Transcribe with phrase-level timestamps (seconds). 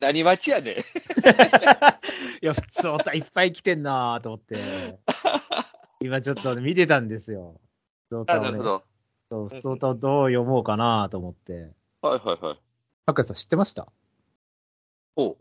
[0.00, 0.74] 何待ちやねん。
[0.76, 0.78] い
[2.42, 4.56] や、普通おたいっぱい来てんなと思って。
[6.00, 7.60] 今ちょっと見てたんですよ。
[8.10, 8.84] 普通あ、歌をねなるほど。
[9.30, 11.72] そう普通歌をどう読もうかなと思って。
[12.02, 12.60] はいはいはい。
[13.06, 13.88] 拓也さん知ってました？
[15.16, 15.36] おう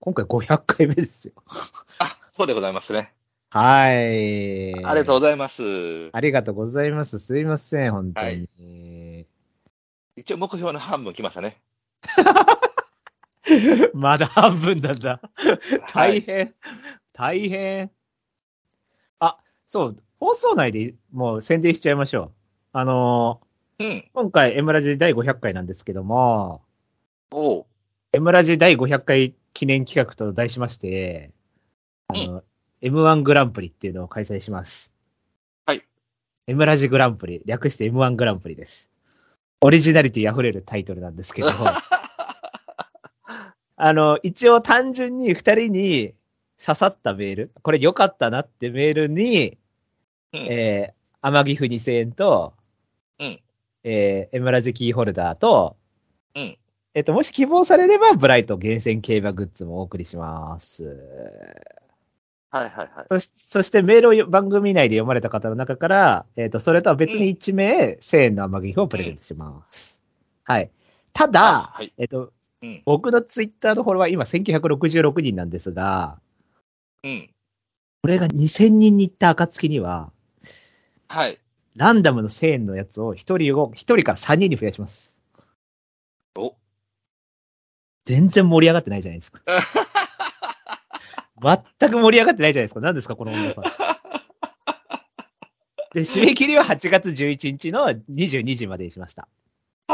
[0.00, 1.34] 今回500回目ですよ。
[2.00, 3.14] あ、そうでございますね。
[3.50, 4.72] はい。
[4.84, 6.10] ありがとうございます。
[6.12, 7.18] ありがとうございます。
[7.20, 9.26] すいません、本当に。
[10.16, 11.60] 一応目標の半分来ましたね。
[13.94, 15.20] まだ半分なんだ。
[15.92, 16.20] はい。
[16.20, 16.54] 大変。
[17.12, 17.90] 大変。
[19.18, 22.32] あ、そう、放送内でもう宣伝しちゃいましょう。
[22.72, 23.40] あの
[23.78, 23.86] うん。
[23.86, 26.62] ー今回、エムラジ第500回なんですけども、
[27.32, 27.66] おう。
[28.12, 31.30] エムラジ第500回記念企画と題しまして、
[32.08, 32.42] あの、
[32.82, 34.92] M1 グランプリっていうのを開催します。
[35.66, 35.82] はい。
[36.46, 38.90] エムラジグランプリ、略して M1 グランプリです。
[39.60, 41.48] オリジナリティ溢れるタイトルなんですけど、
[43.82, 46.14] あの、一応単純に二人に
[46.62, 49.58] 刺さったメール、これ良かったなってメールに、
[50.34, 52.52] うんえー、天城府2000円と、
[53.18, 53.40] うん
[53.84, 55.76] えー、エムラジキーホルダーと、
[56.34, 56.56] うん
[56.92, 60.84] えっと、もし希望されれば、ブライト厳選競馬グッズもお送りします。
[62.50, 63.06] はいはいはい。
[63.08, 70.02] そしそしてメールを番組内で読まれた方の中から、えっ、と、それとは別に1名、1000円の天城府をプレゼントします。
[70.44, 70.70] はい。
[71.12, 72.32] ただ、はいえっ、と、
[72.62, 72.82] うん。
[72.84, 76.18] 僕のツイッターのフォロワー今1966人なんですが、
[77.02, 77.30] うん。
[78.02, 80.12] これが2000人に行った暁には、
[81.08, 81.38] はい。
[81.76, 85.14] ランダムの1000円のやつを1人を、1人から3人に増やします。
[86.36, 86.54] お。
[88.04, 89.40] 全然盛り上がってないじゃないですか。
[91.78, 92.80] 全く盛り上がってないじゃないですか。
[92.80, 93.64] 何ですか、この女さん。
[95.94, 99.28] で、締め切りは8月11日の22時までにしました。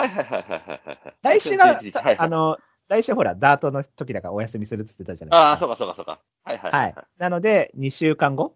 [0.09, 1.39] はいはいはいはいはいはい。
[1.39, 2.59] 来週が、 はいはい、あの、
[2.89, 5.67] 来週ほら、ダートの時だからお休みするって言ってたじゃないああ、ですか。
[5.67, 6.21] そうかそうかそうか。
[6.45, 6.95] はいはいははいい。。
[7.19, 8.55] なので、2週間後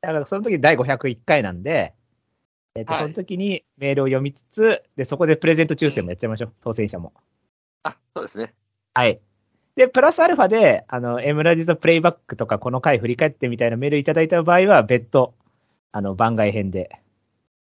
[0.00, 1.94] だからその時第501回なんで、
[2.74, 6.52] えっ、と、はいその時にメールを読みつつ、で、そこでプレゼント抽選もやっちゃいましょう。
[6.60, 7.12] 当選者も。
[7.82, 8.54] あ、そうですね。
[8.94, 9.20] はい。
[9.74, 15.34] で、プラスアルファで、あの、エムラジとプレイバックとか、この回振り返ってみたいなメールいただいた場合は、別途、
[15.92, 17.00] あの、番外編で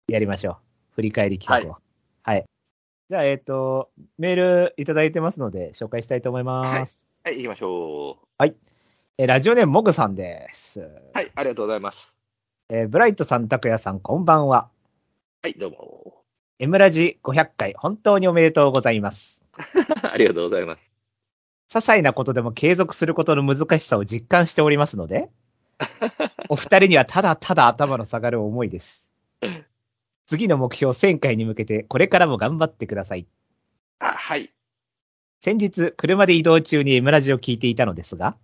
[0.08, 0.56] やりましょう。
[0.94, 1.78] 振り返り企画を。
[2.22, 2.44] はい。
[3.10, 7.08] じゃあ、えっ、と、メールいただいてますので、紹介したいと思います。
[7.24, 8.18] はい、行きましょ
[9.18, 10.78] えーラジオネームモグさんです。
[10.78, 11.10] う。
[11.12, 12.16] はい、ありがとうございます。
[12.68, 14.68] えーブライトさん、拓也さん、こんばんは。
[15.42, 16.22] はい、どうも。
[16.60, 19.42] エムラジ500回、本当におめでとうございます。
[20.08, 20.92] ありがとうございます。
[21.68, 25.30] 些細なことでも継続することの難しさを実感しておりますので、
[26.48, 29.10] お二人にはただただ頭の下がる思いです。
[30.30, 33.26] 次の目標1000回に向けて、これからも頑張ってください。
[33.98, 34.48] あ、はい。
[35.40, 38.36] 先日、車で移動中にエムラジを聞いていたのですが、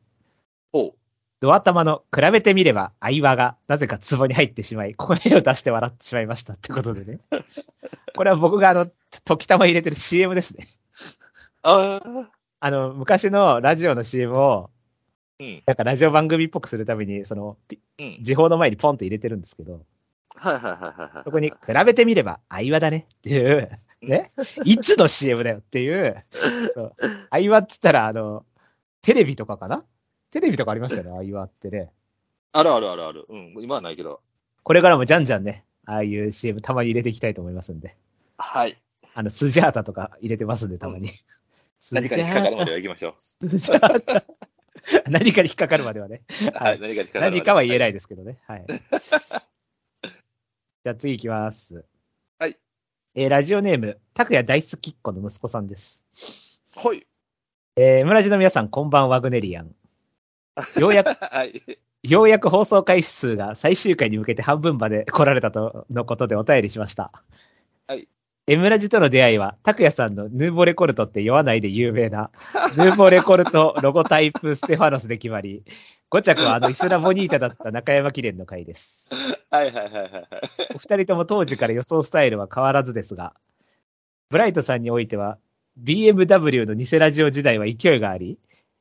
[0.72, 0.94] おう。
[1.38, 7.20] ドア玉の比べてみれば相場がなぜか壺に入ってしまい、声を出して笑ってしまいましたってことでね。
[8.16, 8.90] これは僕があの、
[9.24, 10.66] 時たま入れてる CM ですね。
[11.62, 12.30] ああ。
[12.58, 14.70] あの、昔のラジオの CM を、
[15.38, 15.62] うん。
[15.66, 18.18] なんかラジオ番組っぽくするために、その、ピうん。
[18.22, 19.86] 時報の前にポンと入れてるんですけど、
[20.36, 21.24] はいはいはいはいはい。
[21.24, 23.70] そこに比べてみれば相場だねっていう、
[24.02, 24.32] ね、
[24.64, 26.24] いつの CM だよっていう、
[27.30, 28.44] 相場っつったら、あの、
[29.02, 29.84] テレビとかかな？
[30.30, 31.90] テレビとかありましたよね、相場ってね。
[32.52, 33.26] あるあるあるある。
[33.28, 33.54] うん。
[33.60, 34.20] 今はないけど。
[34.62, 37.96] これからもじゃんじゃんね、ああいう CM たまに入れていきたいと思いますんで。
[38.38, 38.76] はい。
[39.14, 41.10] あの、スジャータとか入れてますんで、たまに。
[41.78, 44.24] スジャ何かに引っかかるまーでは行きましょタ、スジャータ。
[45.10, 46.22] 何かに引っかかるまではね。
[46.42, 46.44] う。
[46.56, 46.80] はい。
[46.80, 47.30] 何かに引っかかる。
[47.30, 47.92] 何かは言えないい。
[47.92, 48.38] ですけどね。
[48.46, 48.66] はい。
[50.86, 51.84] じゃあ次行きます。
[52.38, 52.56] はい。
[53.16, 56.04] えーラジオネーム、拓也大好きっ子の息子さんです。
[56.76, 57.04] はい。
[57.74, 59.74] えー村地の皆さん、こんばんは、ワグネリアン。
[60.78, 61.60] ようやく、はい。
[62.04, 67.10] ようやく放送回数が最終回に向けて半分まで来られたとのことでお便りしました。
[67.88, 68.06] はい。
[68.46, 72.30] エムラジとの出会いは、拓也さんのヌーボレコルトって言わないで有名な、
[72.76, 75.64] ヌーボレコルトロゴタイプステファノスで決まり、
[76.16, 79.10] 5着はあのイスラボニータだった中山記念の回です。
[79.50, 80.26] はいはいはいはいはい。
[80.74, 83.34] お二人とも当時から予想スタイルは変わらずですが、
[84.30, 85.36] ブライトさんにおいては、
[85.82, 88.38] BMW の偽ラジオ時代は勢いがあり、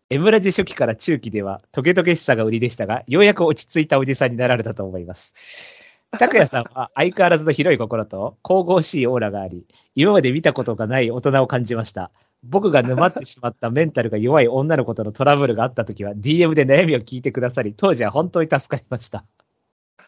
[0.09, 5.83] M ラジ初期から中期ではトゲトゲしさが売りでしたが、ようやく落ち着いたおじさんになられたと思います。
[6.17, 12.11] 拓也さんは相変わらずの広い心と神々しいオーラがあり、今まで見たことがない大人を感じました。
[12.47, 19.25] 僕が沼ってしまったメンタルが弱い女の子とのトラブルがあったときは DM で悩みを聞いてくださり、当時は本当に助かりました。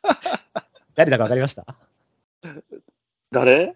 [0.96, 1.66] 誰だかわかりました？
[3.32, 3.76] 誰？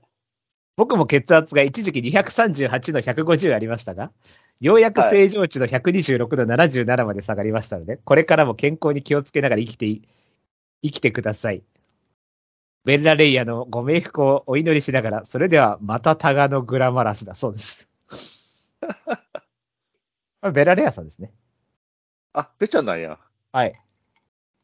[0.77, 4.11] 僕も血圧が一時期238の150ありましたが、
[4.59, 10.07] ようやく正常値の126度77まで下がりましたので、これからも健康に気をつけながら生きてい、
[10.83, 11.63] 生きてください。
[12.85, 17.90] ベンラレイヤのご冥福をお祈りしながら、それではまたタガのグラマラスだそうです。
[20.41, 21.31] これベラレイヤさんですね。
[22.33, 23.19] あ、べっちゃんなんや。
[23.51, 23.79] はい。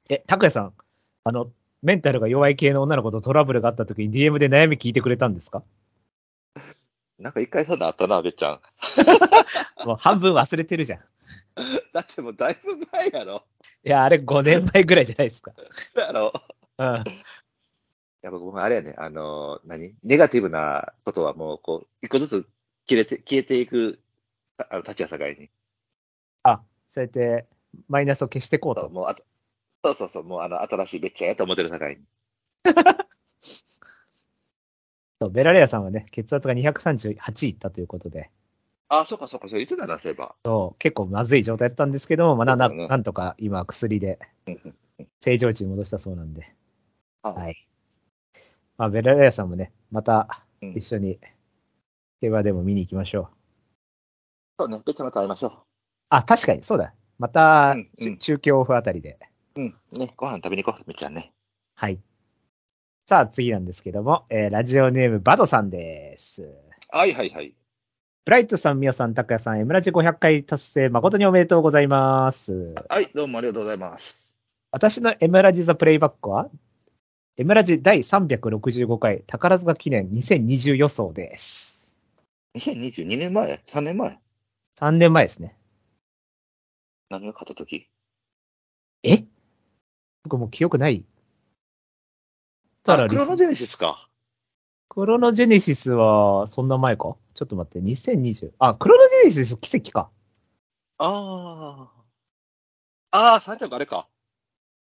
[0.09, 0.73] え、拓也さん、
[1.23, 5.63] あの、メンタルが弱い系の女の子とトラブルがあった時に DM で悩み聞いてくれたんですか？
[7.19, 8.61] なんか一回そんなんあったな、べっちゃん。
[9.85, 10.99] もう半分忘れてるじゃん。
[10.99, 11.03] い
[11.93, 13.43] だってもうだいぶ前やろ。
[13.83, 15.51] や、あれ5年前ぐらいじゃないですか。
[15.95, 16.31] やろ。
[16.77, 16.97] うん。
[16.97, 17.01] い
[18.21, 19.95] や、僕もあれやね、あのー、何？
[20.03, 22.49] ネガティブなことはもう、こう、一個ずつ
[22.89, 23.99] 消えて、消えていく、
[24.57, 25.49] ああの、立ちや境に。
[26.89, 27.45] そうやって、
[27.87, 28.81] マイナスを消していこうと。
[28.81, 29.23] そうもうあと
[29.83, 31.97] そうそうそう、もうあの、新しいべっちゃんやと思ってる境に。
[35.19, 38.29] そうベラレアさんはね、血圧が238いったということで、
[38.89, 40.35] あ、そうかそうか、そう言ってたな、そういえば。
[40.45, 44.19] そう結構まずい状態だったんですけども、まあ、なななんとか今、薬で
[45.21, 46.55] 正常値に戻したそうなんで、
[47.23, 47.67] あはい。
[48.77, 51.19] まあ、ベラレアさんもね、またうん一緒に
[52.21, 53.36] 競馬でも見に行きましょう。
[54.59, 55.65] そうね、べっちゃんまた会いましょ
[56.09, 56.93] あ、確かに、そうだ。
[57.19, 59.19] また、うんうんち中京オフあたりで。
[59.55, 59.61] う。
[59.61, 59.75] うん。
[59.93, 61.31] ね、ご飯食べに行こう、べっちゃんね。
[61.75, 61.99] はい。
[63.07, 66.51] さあ、次なんですけども、えーラジオネーム、バドさんです。
[66.89, 67.53] はいはいはい。
[68.25, 72.73] ブライトさん、ミオさん、タクヤさん、エムラジ500回達成、誠におめでとうございます。
[72.89, 74.35] はい、どうもありがとうございます。
[74.71, 76.49] 私のエムラジザプレイバックは、
[77.37, 81.89] エムラジ第365回宝塚記念2020予想です。
[82.57, 84.19] 2022年前 ?3 年前？
[84.79, 85.57] 3年前ですね。
[87.09, 87.89] 何を買った時？
[89.01, 89.23] え？
[90.23, 91.03] 僕もう記憶ない。
[92.83, 94.07] ただあ、リスクロノジェネシスか。
[94.89, 97.15] クロノジェネシスは、そんな前か？
[97.33, 98.51] ちょっと待って、2020。
[98.59, 100.11] あ、クロノジェネシス奇跡か。
[100.99, 101.89] あ
[103.11, 103.17] あ。
[103.17, 104.07] ああ、3着あれか。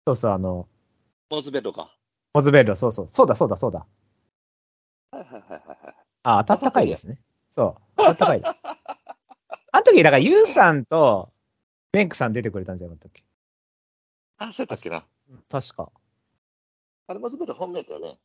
[0.07, 0.69] そうそう、あの、
[1.31, 1.97] モーズベッドか。
[2.35, 3.09] モズベル、そうそう。
[3.09, 3.87] そうだ、そうだ、そうだ。
[5.13, 5.95] はいはいはいはいはい。
[6.25, 7.19] あ、当たった回ですね。
[7.55, 7.83] そう。
[7.97, 8.55] 当たった回だ。
[9.73, 11.31] あの時、だから、ユウさんと、
[11.93, 13.25] メンクさん出てくれたんじゃなかったっけ？
[14.39, 15.05] あ、そうやったっけな。
[15.51, 15.91] 確か。
[17.09, 18.19] あれ、モーズベッド本命だよね。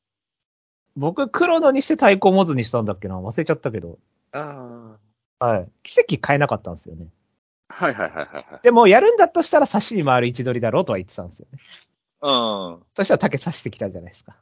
[0.95, 3.19] 僕、黒のにして対抗モズにしたんだっけな？
[3.19, 3.99] 忘れちゃったけど。
[4.31, 4.97] あ
[5.39, 5.71] はい。
[5.83, 7.07] 奇跡変えなかったんですよね。
[7.67, 7.73] あ。
[7.73, 8.59] はいはいはいはいはい。
[8.63, 11.59] でも、やるんだとしたら、差しに回る位置取りだろうとは言ってたんですよね。
[12.21, 12.83] うん。
[12.95, 14.37] そしたら竹刺してきたじゃないですか。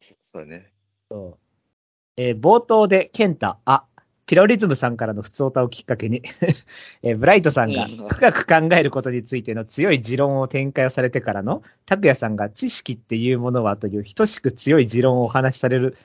[0.00, 0.72] そうだね。
[2.18, 3.84] えー冒頭で、ケンタ、あ、
[4.26, 6.22] ピロリズムさんからの普通歌をきっかけに、
[7.02, 15.96] えーブライトさんがうん深く考えることについての強い持論を展開をされてからの、拓也さんが知識っていうものはという等しく強い持論をお話しされる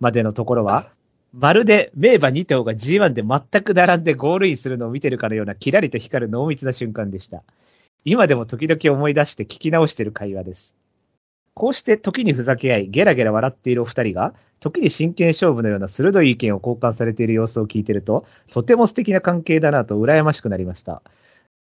[0.00, 0.90] までのところは、
[1.32, 7.44] まるで名馬2頭が G1 で全く並んでゴールインするのを見てるかのようなキラリと光る濃密な瞬間でした。
[8.04, 10.74] 今でも時々思い出して聞き直している会話です。
[11.58, 21.02] こうして時にふざけ合い、ゲラゲラ笑っているお二人が、時に真剣勝負のような鋭い意見を交換されている様子を聞いていると、とても素敵な関係だなと羨ましくなりました。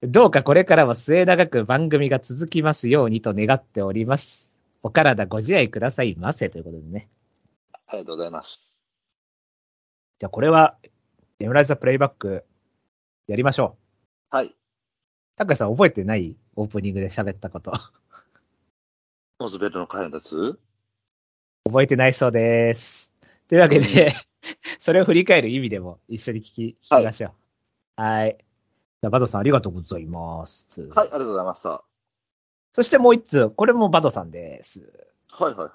[0.03, 4.53] どうかこれからも末永く番組が続きますようにと願っております。
[4.83, 7.09] お体ご自愛くださいませということでね。
[7.87, 8.77] ありがとうございます。
[10.19, 10.77] じゃあこれは、
[11.41, 12.45] エムライザプレイバック、
[13.29, 13.77] やりましょ
[14.31, 14.37] う。
[14.37, 14.55] はい。
[15.37, 17.73] 高橋さん覚えてないオープニングで喋ったこと。
[19.39, 20.59] モーズベッドの回のやつ
[21.67, 23.13] 覚えてないそうです。
[23.49, 24.15] というわけで、
[24.81, 27.35] それを振り返る意味でも一緒に聞き、聞きましょ
[27.99, 28.01] う。
[28.01, 28.39] はい。
[28.39, 30.81] じゃあ、バドさんありがとうございます。
[30.81, 31.69] はい、ありがとうございました。
[31.69, 31.85] は
[32.73, 34.81] そしてもう一通、これもバドさんです。
[34.81, 34.83] い
[35.43, 35.71] はいはい。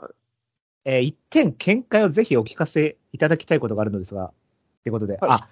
[0.85, 4.33] えー一点見解をぜひお聞かせいただきたいことがあるのですが、っ
[4.83, 5.49] てことで、はいあ、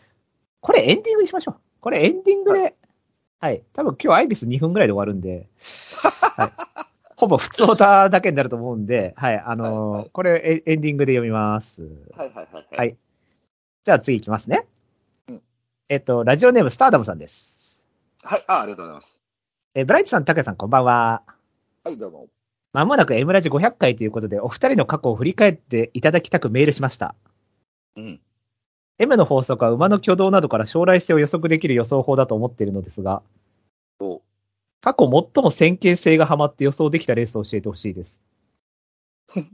[0.62, 1.56] これエンディングにしましょう。
[1.80, 2.76] これエンディングで、
[3.40, 5.48] はい、多分今日アイビス2分ぐらいで終わるんで、
[6.36, 6.89] はい、
[7.20, 11.84] ほぼ普通オタだけになると思うんで、はい、あのーはいはいこれエエンディングで読みます。
[12.16, 12.78] はいはいはい。
[12.78, 12.96] はい
[13.84, 14.66] じゃあ次いきますね。
[15.28, 15.42] うん
[15.90, 17.86] えっと、ラジオネームスターダムさんです。
[18.24, 19.22] はい、あありがとうございます。
[19.76, 21.24] えーブライトさん、タケさん、こんばんは。
[21.84, 22.28] はい、どうも。
[22.72, 27.16] まもなく M ラジ500回ということで、お二人の過去を振り返っていただきたくメールしました。
[27.98, 28.22] うん。
[28.98, 33.22] M の法則は馬の挙動などから将来性を予測できる予想法だと思っているのですが、
[34.00, 34.22] お
[34.82, 38.22] 過去最も先見性がハマって予想できたレースを教えてほしいです。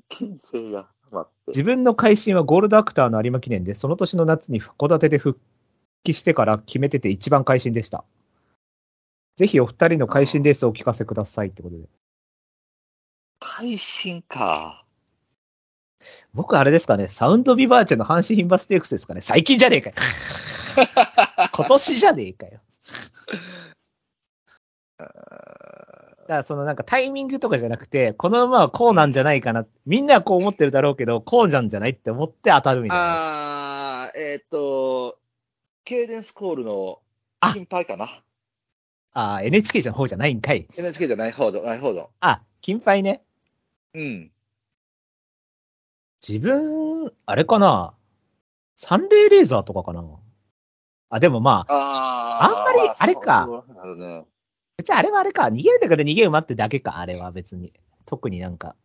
[0.10, 1.52] 金星が待って。
[1.52, 5.40] 自分の会心はゴールドアクターの有馬記念で、その年の夏に函館で復
[6.04, 8.06] 帰してから決めてて一番会心でした。
[9.36, 11.84] ぜひお二人の会心レースをお聞かせくださいってことで。
[13.40, 14.86] 会心か。
[16.34, 19.22] 僕あれですかね、サウンドビバーチェの阪神牝馬ステークスですかね。
[19.22, 19.96] 最近じゃねえかよ。
[21.54, 22.60] 今年じゃねえかよ。
[24.98, 29.68] あだからそのなんかタイミングとかじゃなくて、この馬はこうなんじゃないかな。
[29.86, 33.06] みんなはこう思ってるだろうけど、こうなんじゃないって思って当たるみたいな。
[34.06, 35.20] あー、えっ、と、
[35.84, 37.00] ケイデンスコールの
[37.42, 38.10] あ金牌かな？
[39.14, 40.68] ああ、NHK じゃの方じゃないんかい。
[40.76, 42.10] NHK じゃない方の、ない方の。
[42.22, 43.24] あ、金牌ね。
[43.94, 44.32] うん。
[46.28, 47.94] 自分、あれかな？
[48.78, 50.04] サンレイレーザーとかかな。
[51.12, 52.46] あ、でもまあ、あー。
[52.46, 54.26] あんまりあれかそうそうなるね。
[54.78, 55.44] 別にあれはあれか。
[55.44, 57.74] 逃げるだけで逃げ馬ってだけか、あれは別に。
[58.06, 58.76] 特になんか、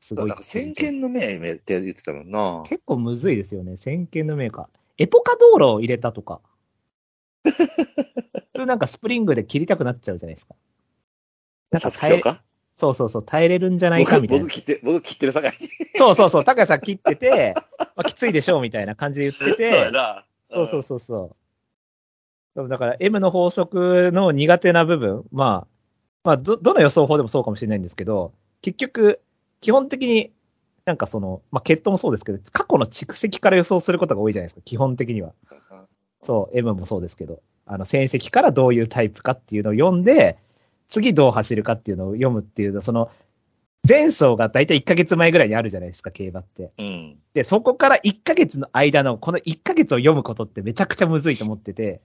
[0.00, 0.28] すごい。
[0.28, 2.62] なんか先見の明明って言ってたもんな。
[2.66, 3.76] 結構むずいですよね。
[3.76, 4.68] 先見の明か。
[4.98, 6.40] エポカ道路を入れたとか。
[7.44, 10.54] 普通なんかスプリングで切りたくなっちゃうじゃないですか。
[11.70, 12.22] なんか耐え、
[12.74, 14.52] そうそうそう、耐えれるんじゃないかみたいな僕。
[14.52, 15.68] 切って、僕切ってるさかいに。
[15.96, 20.26] そうそうそう、高谷さん切ってて、まあ、きついでしょうみたいな感じで言って そうやて、な。
[20.50, 21.45] そうそうそうそう。
[22.56, 25.66] だから M の法則の苦手な部分、まあ、
[26.24, 28.32] まあど、どの予想法でもそうかもしれないんですけど、
[28.62, 29.20] 結局、
[29.60, 30.32] 基本的に
[30.86, 35.32] なんかその、まあ、血統もそうですけど、過去の蓄積から予想することが多いじゃないですか、基本的には。
[36.22, 40.38] そう、M もそうですけど、あの、戦績からどういうタイプかっていうのを読んで、
[40.88, 43.10] 次どう走るかっていうのを読むっていうの、その、
[43.88, 46.72] 前走が大体1ヶ月前ぐらいにあるじゃないですか、競馬って。
[46.78, 47.18] うん。
[47.34, 52.00] で、そこから1ヶ月の間の、この1ヶ月を読むことってめちゃくちゃむずいと思ってて、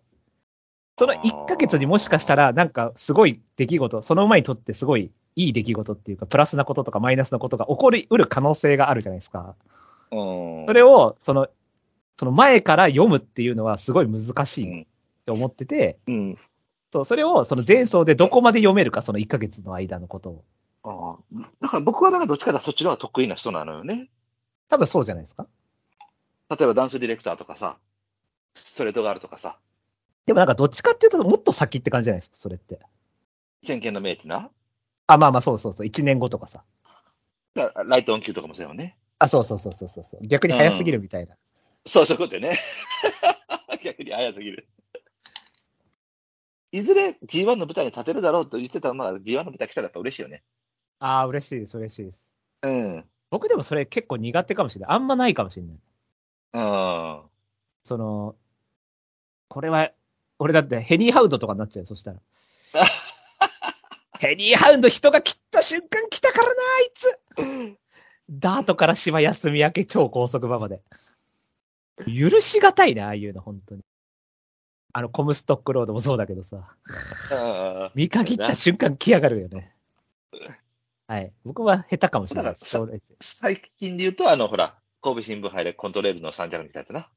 [0.97, 9.55] その1ヶ月にもしかしたら、なんかすごい出来事、その馬にとってすごいいい出来事っていうか、プラスなこととかマイナスなことが起こりうる可能性があるじゃないですか。
[10.11, 10.65] うん。
[10.65, 11.47] それを、その、
[12.17, 14.87] その前から読むっていうのはすごい難しい
[15.25, 16.37] と思ってて、うん。
[16.91, 20.43] そう、それをその前走でどこまで読めるか、その1ヶ月の間のことを。
[20.83, 21.47] ああ。
[21.61, 24.09] だから僕はなんかどっちかというとそっちの方が得意な人なのよね。
[24.69, 25.47] 多分そうじゃないですか。
[26.49, 27.77] 例えばダンスディレクターとかさ、
[28.53, 29.57] ストレートガールとかさ、
[30.25, 32.79] でもなんかどっちかっていうともっと先って感じじゃないですか、それって。
[33.63, 34.49] 先見の明ってな？
[35.07, 36.63] あ、まあまあそうそうそう、1年後とかさ。
[37.85, 38.97] ライトオン級とかもそうよね。
[39.19, 40.27] あ、そうそうそうそうそう。
[40.27, 41.35] 逆に早すぎるみたいな。
[41.85, 42.57] そう、そういうことよね。
[43.83, 44.67] 逆に早すぎる。
[46.71, 50.43] いずれ G1 の舞台に立てるだろうと言ってた馬が G1 の舞台来たらやっぱ嬉しいよね。
[50.99, 52.31] ああ、嬉しいです、嬉しいです。
[52.61, 53.05] うん。
[53.29, 54.95] 僕でもそれ結構苦手かもしれない。
[54.95, 55.75] あんまないかもしれない。
[56.53, 57.21] うん。
[57.83, 58.35] その、
[59.49, 59.91] これは、
[60.41, 62.19] 俺だってヘニーハウンドとかになっちゃうよ、そしたら。
[64.17, 67.77] ヘニーハウンド人が切った瞬間来たからな、あいつ
[68.27, 70.81] ダートから芝休み明け超高速馬場で。
[72.07, 73.83] 許しがたいな、ああいうの、本当に。
[74.93, 76.75] あの、コムストックロードもそうだけどさ。
[77.31, 77.35] う
[77.89, 79.75] ん見限った瞬間来やがるよね。
[81.05, 81.31] はい。
[81.45, 82.55] 僕は下手かもしれない
[83.19, 87.09] 最近で言うと、あの、ほら、神戸新聞杯でコントレールの三着みたいなやつな。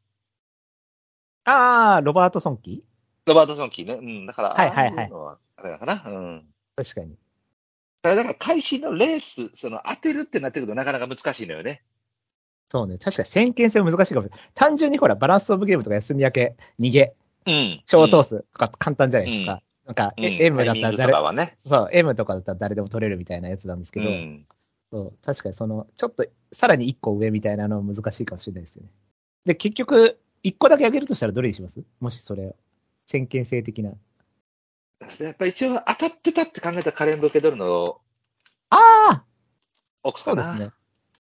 [1.46, 2.93] ああ、ロバートソンキー？
[3.26, 3.94] ロバートソンキーね。
[3.94, 5.10] うん、だから、はいはいはい
[5.56, 6.02] あれだかな。
[6.06, 6.44] うん。
[6.76, 7.10] 確かに。
[7.10, 11.82] だから、だから開始のレース、その当てるってなってくるとなかなか難しいのよね。
[12.68, 12.98] そうね。
[12.98, 14.48] 確かに先見性は難しいかもしれない。
[14.54, 17.14] 単純にほら、バランスオブゲームとか休み明け、逃げ、
[17.46, 17.82] うん。
[17.86, 19.62] 小通すとか簡単じゃないですか。
[19.86, 21.54] なんか、うん、え M だったら誰ね。
[21.58, 24.46] そう、M とかだったら誰でも取れるみたいなやつなんですけど、うん。
[24.90, 28.88] そう確かにその、ちょっと、さらに一個上みたいなのは難しいかもしれないですよね。
[29.44, 31.82] で、結局、一個だけ上げるとしたらどれにします？
[32.00, 32.54] もしそれ、
[33.06, 33.92] 先見性的な。
[35.20, 38.00] やっぱ一応当たってたって考えたカレン・ブケドルの
[38.70, 38.76] あ
[39.10, 39.24] あ
[40.02, 40.70] 奥さんそうですね。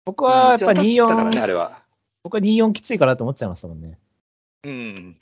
[0.04, 1.82] 僕はやっぱうんね、あ24、れは。
[2.22, 3.98] 僕は24きついかなと思っちゃいましたもんね。
[4.64, 5.18] うん。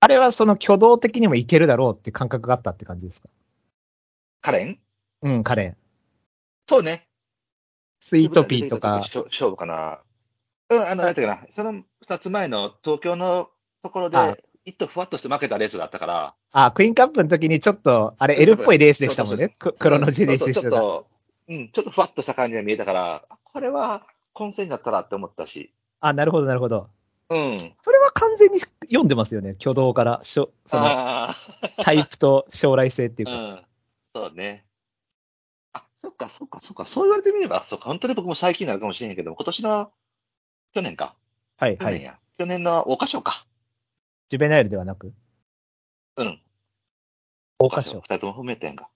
[0.00, 3.28] あれはその挙動的にもいけるだろうって感覚があったって感じですか？
[4.40, 4.78] カレン？
[5.22, 5.76] うん、カレン。
[6.68, 7.06] そうね。
[8.00, 10.00] スイートピーとか、勝勝負かな。
[10.70, 13.50] うん、あの、なんていうかな、その二つ前の東京の
[13.82, 19.54] ところはいで、一頭ふわっとして負けたレースがあったから、あ、クイーンカップの時にちょっと、あれ L っぽいレースでしたもんね。
[19.58, 20.52] ククロノジェネシスが。
[20.54, 21.06] そうそうちょっと、
[21.48, 26.88] うん、ちょっとふわっとした感じが見えたから、これは混戦だったらって思ったし、あ、なるほど、なるほど。
[27.30, 27.72] うん。
[27.82, 29.56] それは完全に読んでますよね。
[29.60, 31.34] 挙動から、しょそのあ
[31.82, 33.38] タイプと将来性っていうあ、か。
[33.38, 33.60] うん。
[34.14, 34.64] そうね。
[35.72, 39.90] あ、そっか、そっか、そっか、そう言われてみれば、そっか、本当に僕も最近になるかもしれへんけど、今年の、
[40.74, 41.14] 去年か。
[41.56, 41.78] はい、はい。
[41.78, 42.18] 去年や。
[42.38, 43.46] 去年の桜花賞か。
[44.28, 45.12] ジュベナイルではなく、
[46.16, 46.40] うん。
[47.60, 48.02] 桜花賞二。
[48.02, 48.88] 人とも踏めてんが。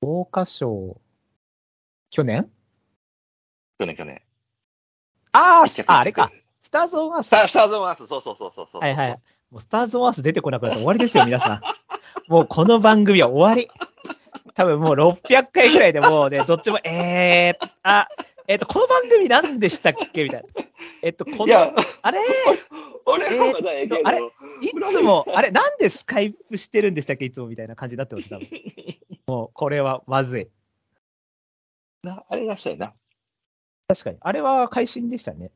[0.00, 1.00] 桜花賞、
[2.10, 2.50] 去年？
[3.78, 4.22] 去年、去年。
[5.32, 6.30] ああ、あ、あれか。
[6.60, 7.30] スターズ・オン・アースス。
[7.30, 8.82] ター、スターズ・オン・アース、そうそうそうそうそう。
[8.82, 9.10] はいはい。
[9.50, 11.60] もうスターズ・オン・アース出てこなくなったら終わりですよ、皆さん。
[12.28, 13.68] もうこの番組は終わり。
[14.54, 18.06] 多分もう600回ぐらいでもうね、どっちも、えー、あ、
[18.52, 20.24] えっ、と、この番組何でしたっけ？
[20.24, 20.48] みたいな。
[21.00, 22.18] えっと、この、あれ？
[23.06, 24.06] 俺はまだええけど。
[24.06, 24.18] あれ？
[24.20, 24.28] い
[24.90, 27.24] つも、あれ、なんでスカイプしてるんでしたっけ？
[27.24, 28.46] いつもみたいな感じになってます、多分。
[29.26, 30.48] もう、これはまずい。
[32.02, 32.94] なあれがそうやな。
[33.88, 34.18] 確かに。
[34.20, 35.50] あれは会心でしたね。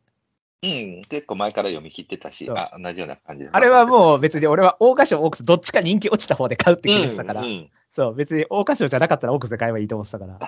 [0.62, 3.50] うん、結構前から読み切ってたし、あ同じような感じで。
[3.52, 7.42] あれはもう別に俺は桜花賞、オークス、どっちか人気落ちた方で買うって決めてたから。
[7.42, 10.38] うんうんそう、別に桜花賞じゃなかったらオークスで買えばいいと思ってたから。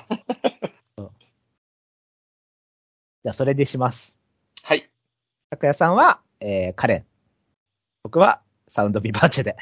[3.24, 4.18] じゃあ、それでします。
[4.62, 4.88] はい。
[5.50, 7.06] 拓也さんは、えー、カレン。
[8.02, 9.56] 僕は、サウンドビバーチェで。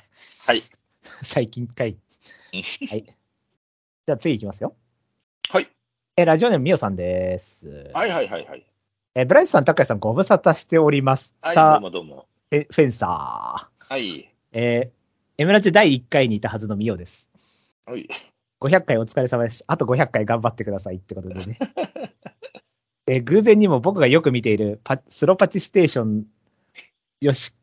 [0.47, 0.61] はい。
[1.23, 1.97] 最近かい。
[2.53, 3.05] うんはい。
[3.05, 4.75] じゃあ次いきますよ。
[5.49, 5.69] はい。
[6.17, 7.91] えーラジオネームみおさんです。
[7.95, 8.67] はいはいはいはい。
[9.15, 11.35] えーブライトさん、拓也さん、ご無沙汰しております。
[11.41, 12.29] はい、たどうもどうも。
[12.51, 13.93] フェフェンサー。
[13.93, 14.33] はい。
[14.53, 14.91] えー、
[15.39, 17.31] エムラジ第1回にいたはずのみおです。
[17.87, 18.09] はい。
[18.61, 19.65] 500回お疲れ様です。
[19.67, 21.59] あと500回頑張ってくださいってことでね。
[23.07, 26.25] えー偶然にも僕がよく見ているパスロパチステーション、
[27.21, 27.55] よし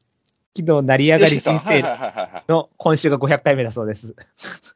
[0.54, 2.44] きの成り上がり人はい生はいはいはい。
[2.48, 4.16] の今週が500回目だそうです。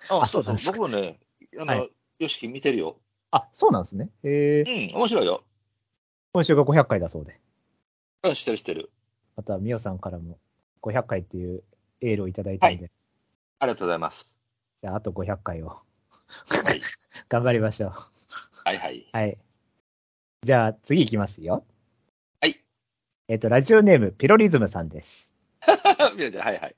[0.10, 1.20] あ あそうなんですか僕もね、
[1.60, 1.88] あの、は
[2.20, 2.98] よしき見てるよ。
[3.32, 4.10] あ、そうなんですね。
[4.24, 5.44] えー、うん、面白いよ。
[6.34, 7.40] 今週が500回だそうで。
[8.24, 8.92] うん、知ってる知ってる。
[9.36, 10.40] また、みおさんからも
[10.82, 11.64] 500回っていう
[12.02, 12.92] エールをいただいたので、
[13.60, 14.38] ありがとうございます。
[14.82, 15.84] じゃああと500回をは
[16.74, 16.82] い。
[17.30, 17.94] 頑張りましょう。
[18.66, 19.08] はいはい。
[19.12, 19.38] はい。
[20.44, 21.66] じゃあ次行きますよ。
[22.42, 22.64] はい。
[23.28, 25.34] えっ、と、ラジオネーム、ピロリズムさんです。
[25.66, 26.76] ちゃんはいはい。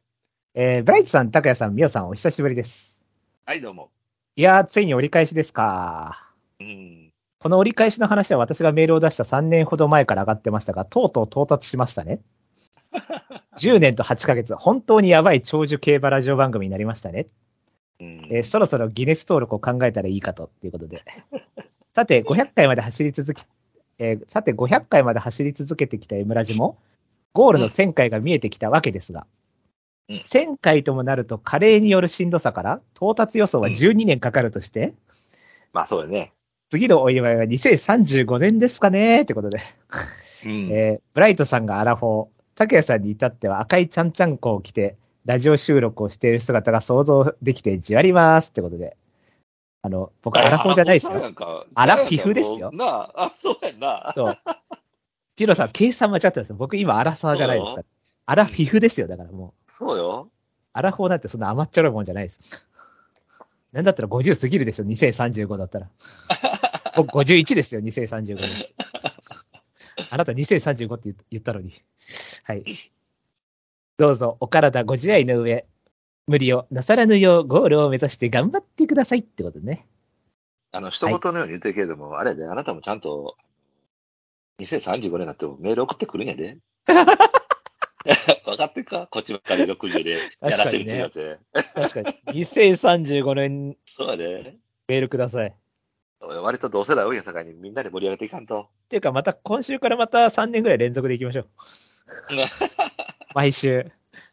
[0.56, 2.98] えー、ブライトさん、拓也さん、みおさん、お久しぶりです。
[3.46, 3.92] はい、どうも。
[4.36, 6.32] いやー、ついに折り返しですか。
[6.60, 7.12] うん。
[7.40, 12.22] この折り返しの話は私がメールを出した3年ほど前から上がってましたが、とうとう到達しましたね。
[13.60, 17.28] 10年と8ヶ月、本当にやばい長寿競馬ラジオ番組になりましたね。
[18.00, 21.04] うんえーそろそろギネス登録を考えたらいいかと、っていうことで。
[22.00, 23.44] さて、500回まで走り続き、
[23.98, 26.78] えーさて、500回まで走り続けてきた M ラジも、
[27.34, 29.28] ゴールの1000回が見えてきたわけですが、
[30.08, 34.94] うん1000回ともなると、加齢によるしんどさから、到達予想は12年かかるとして、
[35.74, 36.32] まあそうだね。
[36.70, 39.60] 次のお祝いは2035年ですかねってことで、
[40.46, 40.52] うん。
[40.72, 48.96] えーブライトさんがアラフォー、竹谷さんに至っては赤いちゃんちゃんこを着て、ラジオ収録をしている姿が想像できてじわりますってことで。
[49.82, 51.18] あの、僕、アラフォーじゃないですよ。
[51.18, 54.12] よアラフィフですよなあ、あ、そうやんな。
[54.16, 54.38] そう。
[55.36, 56.58] ピロさん、計算間違ってますよ。
[56.58, 57.86] 僕今、アラサーじゃないですから。
[58.26, 59.08] アラフィフですよ。
[59.08, 59.72] だからもう。
[59.78, 60.30] そうよ。
[60.74, 62.70] アラフォーなんてそんな甘っちょろいもんじゃないです。
[63.72, 65.90] なんだったら50過ぎるでしょ、2035だったら。
[66.98, 68.50] 僕51ですよ、2035年。
[70.12, 71.74] あなた2035って言言ったのに。
[72.44, 72.64] はい。
[73.98, 75.66] どうぞ、お体ご自愛の上、
[76.30, 79.88] 無理をなさらぬようゴールを目指して頑張ってくださいってことね。
[80.72, 83.36] あの、一言のように言ってるけれども、あれで、あなたもちゃんと、
[84.60, 86.60] 2035年になってもメール送ってくるんやで。
[86.86, 89.08] 分かってるか？
[89.10, 91.40] こっちばっかり60でやらせるってやつ。
[91.74, 92.44] 確かに。
[92.44, 94.56] 2035年そうやで。
[94.88, 95.50] メールください。
[95.50, 95.54] っ
[96.20, 98.70] 割と同世代多いんやさかいにみんなで盛り上げていかんと。
[98.88, 101.48] ていうか、また今週からまた3年ぐらい連続でいきましょう。
[103.34, 103.92] 毎週。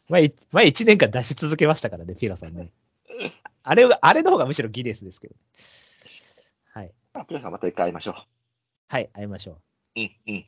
[0.09, 2.71] 前、前1年間出し続けましたからね、ピーラさんね。
[3.63, 5.35] あれ、あれの方がむしろギネスですけど。
[6.73, 6.91] はい。
[7.13, 8.15] あ、プレさんまた一回会いましょ
[8.87, 9.59] はい、会いましょ
[9.95, 10.01] う。
[10.01, 10.01] う。
[10.01, 10.45] うん、うん。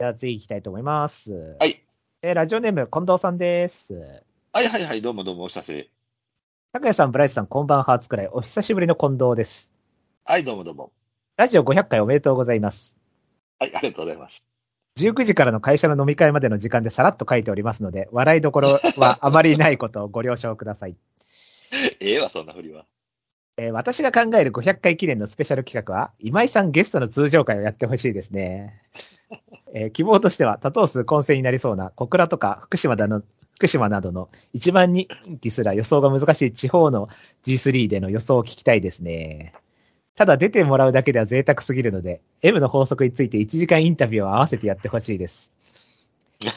[0.00, 1.56] じゃあ次行きたいと思います。
[1.60, 1.84] はい。
[2.22, 3.94] えーラジオネーム、近藤さんです。
[4.52, 5.90] はいはいはい、どうもどうもお久しぶり。
[6.72, 8.28] 高谷さん、ブライスさん、こんばんは、つくらい。
[8.28, 9.72] お久しぶりの近藤です。
[10.24, 10.92] はい、どうもどうも。
[11.36, 12.98] ラジオ500回おめでとうございます。
[13.60, 14.47] はい、ありがとうございます。
[14.98, 20.96] 19時からの会社の飲み会までの時間でさらっと書いておりますので、笑いどころはあまりないことをご了承ください。
[22.00, 22.84] ええわ、そんなふりは。
[23.56, 28.82] えー私が考える500回記念のスペシャル企画は、今井さんゲストの通常会をやってほしいですね。
[29.74, 33.22] えー希望としては多頭数混戦になりそうな小倉とか福島など
[33.56, 35.08] 福島などの一番人
[35.40, 37.08] 気すら予想が難しい地方の
[37.44, 39.52] G3 での予想を聞きたいですね。
[40.18, 45.52] ただ出てもらうだけでは贅沢すぎるので、M の法則について1時間インタビューを合わせてやってほしいです。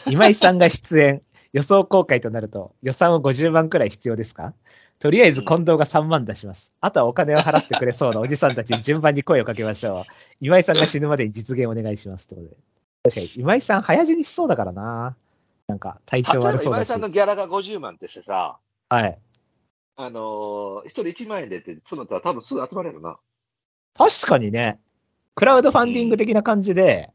[0.09, 1.21] 今井さんが出演、
[1.53, 4.55] 予想公開となると予算を50万くらい必要ですか？
[4.97, 6.73] とりあえず近藤が3万出します。
[6.81, 10.03] あとはお金を払ってくれそうなおじさんたちに順番に声をかけましょう。
[10.39, 12.27] 今井さんが死ぬまでに実現お願いします。
[12.29, 12.47] ことで。
[13.03, 15.15] 確かに、今井さん早死にしそうだからな。
[15.67, 17.01] なんか、体調悪そうだし今井さん。
[17.01, 18.57] のギャラが50万ってしてさ、
[18.89, 19.19] はい。
[19.97, 23.19] あのー、一人1万円でって募ったら多分すぐ集まれるな。
[23.93, 24.79] 確かにね、
[25.35, 27.11] クラウドファンディング的な感じで、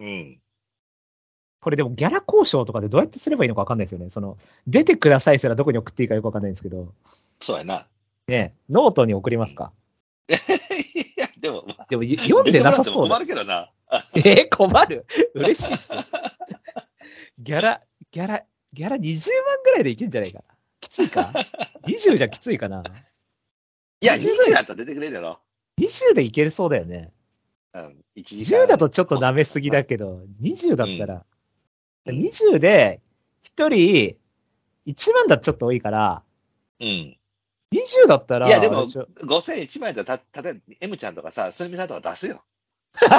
[0.00, 0.40] うん。
[1.60, 4.10] これでもギャラ交渉とかでどうやってすればいいのかわかんないですよね。
[4.10, 6.92] その、出てくださいすらどこに送っていいかよくわかんないんですけど、
[7.40, 7.86] そうやな。
[8.28, 9.72] ね、ノートに送りますか？
[10.28, 10.32] い
[11.20, 13.14] や、でも、まあ、でも読んでなさそうだ。
[13.16, 13.72] 困るけどな。
[14.14, 15.06] えー困る？
[15.34, 16.02] 嬉しいっすよ。
[17.38, 20.44] ギャラ、ギャラ、ギャラ20万ぐらいでいけんじゃないかな。
[20.80, 21.32] きついか
[21.84, 22.82] ?20 じゃきついかな
[24.00, 25.40] いや、20やったら出てくれるやろ。
[25.80, 27.12] ?20 でいけそうだよね。
[27.74, 28.04] うん。
[28.16, 28.64] 1時間。
[28.64, 31.22] 10だとちょっと舐めすぎだけど、20だったら、うん
[32.06, 33.00] 20で、
[33.42, 34.16] 1人、
[34.86, 36.22] 1万だとちょっと多いから、
[36.80, 37.16] うん。
[37.72, 42.44] 20だったら、いや、でも、あれしょ5000円1万円だったら、た、たとえば、M ちゃんとかさ、すみさんとか出すよ。
[42.94, 43.10] 確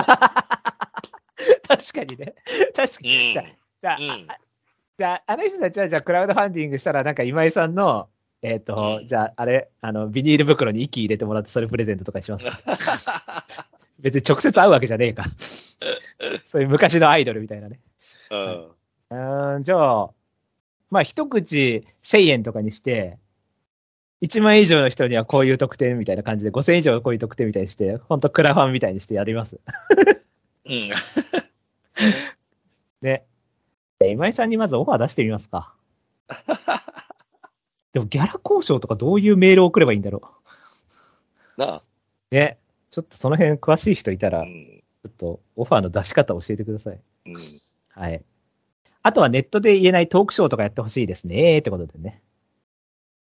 [1.94, 2.36] かにね。
[2.74, 3.32] 確かうに。
[3.32, 3.34] ん。
[3.36, 3.44] だ
[3.82, 4.38] だうんあ
[4.98, 8.10] じゃあ、あの人たちは、じゃあ、クラウドファンディングしたら、なんか今井さんの、
[8.42, 12.50] えっ、と、うんじゃあ、あれ、あの、ビニール袋に息入れてもらって、それプレゼントとかします。
[14.00, 15.26] 別に直接会うわけじゃねえか。
[16.46, 17.80] そういう昔のアイドルみたいなね。
[18.30, 18.40] うん。
[18.40, 20.10] うーん、じゃあ、
[20.90, 23.18] まあ、一口1000円とかにして、
[24.22, 29.60] 1万円以上の人にはこういう特典みたいな感じで、5000円以上こういう特典みたいにして、本当クラファンみたいにしてやります。
[30.66, 30.90] うん。
[33.02, 33.26] ね。
[34.00, 35.74] で今井さんにまずオファー出してみますか。
[37.98, 40.22] でもギャラ交渉とかどういうメールを送ればいいんだろ
[41.58, 41.82] なあ。
[42.32, 42.36] う。
[42.36, 42.60] ね。
[42.92, 44.84] ちょっとその辺詳しい人いたら、ちうん。
[45.06, 47.00] ょっとオファーの出し方教えてください。
[47.26, 47.34] うん。
[48.00, 48.24] はい。
[49.02, 51.58] あとはネットで言えないトークショーとかやってほしいですね。
[51.58, 52.22] ってことでね。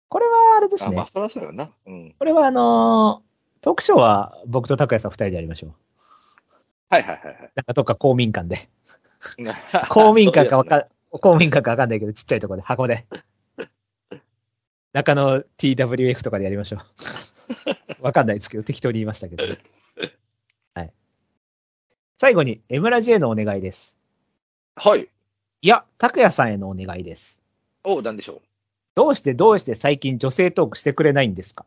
[0.10, 0.96] これはあれですあ、ね。
[0.96, 1.70] まあ、そそうよな。
[1.86, 2.16] うん。
[2.18, 3.28] これはあのー
[3.62, 5.74] トークショーは僕と拓也さん二人でやりましょう。
[6.90, 8.56] はいはいはいなんかどっか公民館で。
[8.56, 9.88] はい。
[9.90, 13.06] 公民館かわか、公民館かわかんないけど、ちっちゃいところで、箱で。
[14.98, 16.82] 中野 TWF とかでやりましょう。
[18.04, 19.44] わかんないですけど、適当に言いましたけど、
[20.74, 20.94] はい。
[22.18, 23.96] 最後に、エムラジへのお願いです。
[24.76, 25.02] やはい。
[25.04, 27.40] いや、拓也さんへのお願いです。
[27.84, 28.42] おう、なんでしょう。
[28.96, 31.64] どうしてどうして最近女性トークしてくれないんですか？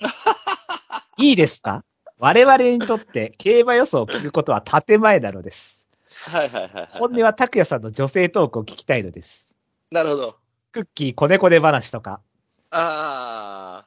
[1.16, 1.82] いいですか？
[2.18, 5.88] 我々にとって競馬予想を聞くことは建前なのです。
[6.26, 6.88] はいはいはいはい。
[6.90, 9.56] 本音は拓也さんの女性トークを聞きたいのです。
[9.90, 10.36] なるほど。
[10.72, 12.20] クッキーこねこね話とか、
[12.70, 13.86] あ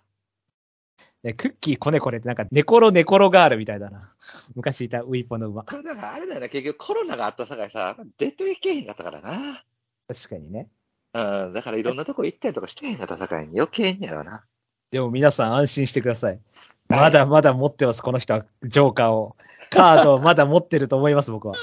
[1.23, 4.09] ね、クッキーこねこねってなんか寝転寝転ガールみたいだな。
[4.55, 5.65] 昔いたウィーポの馬あ。。
[5.65, 9.63] これだからあれだよね、結局コロナがあったさかいさ、出ていけへんかったからな。
[10.07, 10.69] 確かにね。
[11.13, 14.45] うん、だからいろんなとこ行ったりとかしてへんかったさかいに余計にやろな。
[14.89, 16.39] でも皆さん安心してください。
[16.87, 19.35] まだまだ持ってます、この人は、ジョーカーを。
[19.69, 21.55] カードを まだ持ってると思います、僕は。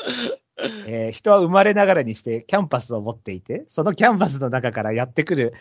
[0.86, 5.54] えー人は生まれながらにしてキャンパスを持っていて、そのキャンパスの中からやってくる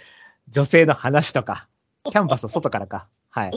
[0.49, 1.67] 女性の話とか、
[2.09, 3.07] キャンパスの外からか。
[3.29, 3.51] はい。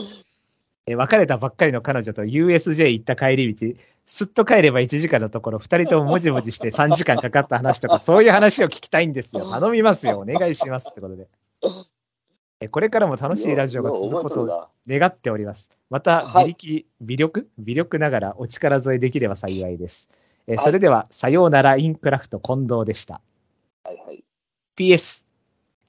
[0.87, 3.67] えー別れたばっかりの彼女と USJ 行った帰り道、
[4.07, 9.49] すっと帰れば1時間のところ、2人とももじもじして3時間かかった話とか、そういう話を聞きたいんですよ。
[9.49, 10.19] 頼みますよ。
[10.19, 10.89] お願いします。
[10.89, 11.27] ってことで。
[12.61, 14.67] えーこれからも楽しいラジオが続くことをを。
[14.87, 15.69] 願っております。
[15.89, 17.49] また、はい微力、微力？
[17.57, 20.09] 微力ながらお力添えできれば幸いです。
[20.47, 23.21] えそれでは、さようなら、インクラフト近藤でした。
[23.83, 24.23] はいはい。
[24.77, 25.25] PS、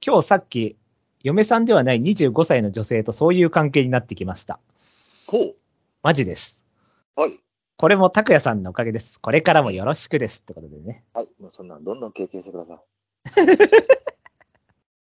[0.05, 0.77] 今日さっき、
[1.23, 4.59] 嫁さんではない25歳の女性とそういう関係になってきました。
[5.29, 5.55] ほ
[6.03, 6.65] マジです。
[7.17, 7.21] う。
[7.21, 7.33] はい。
[7.77, 9.21] これも拓也さんのおかげです。
[9.21, 10.41] これからもよろしくです。
[10.41, 11.05] ってことでね。
[11.15, 11.29] はい。
[11.41, 12.79] もうそんなんどんどん経験してください。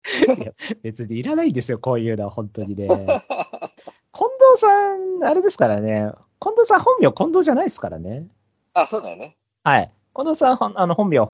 [0.82, 2.86] 別にいらないんですよ、こういうのは、本当にね。
[2.86, 3.20] 近藤
[4.56, 6.10] さん、あれですからね。
[6.40, 8.26] 近藤さん本名近藤じゃないですからね。
[8.74, 9.36] あ、そうだよね。
[9.64, 9.92] はい。
[10.14, 11.26] 近藤さんあの本名、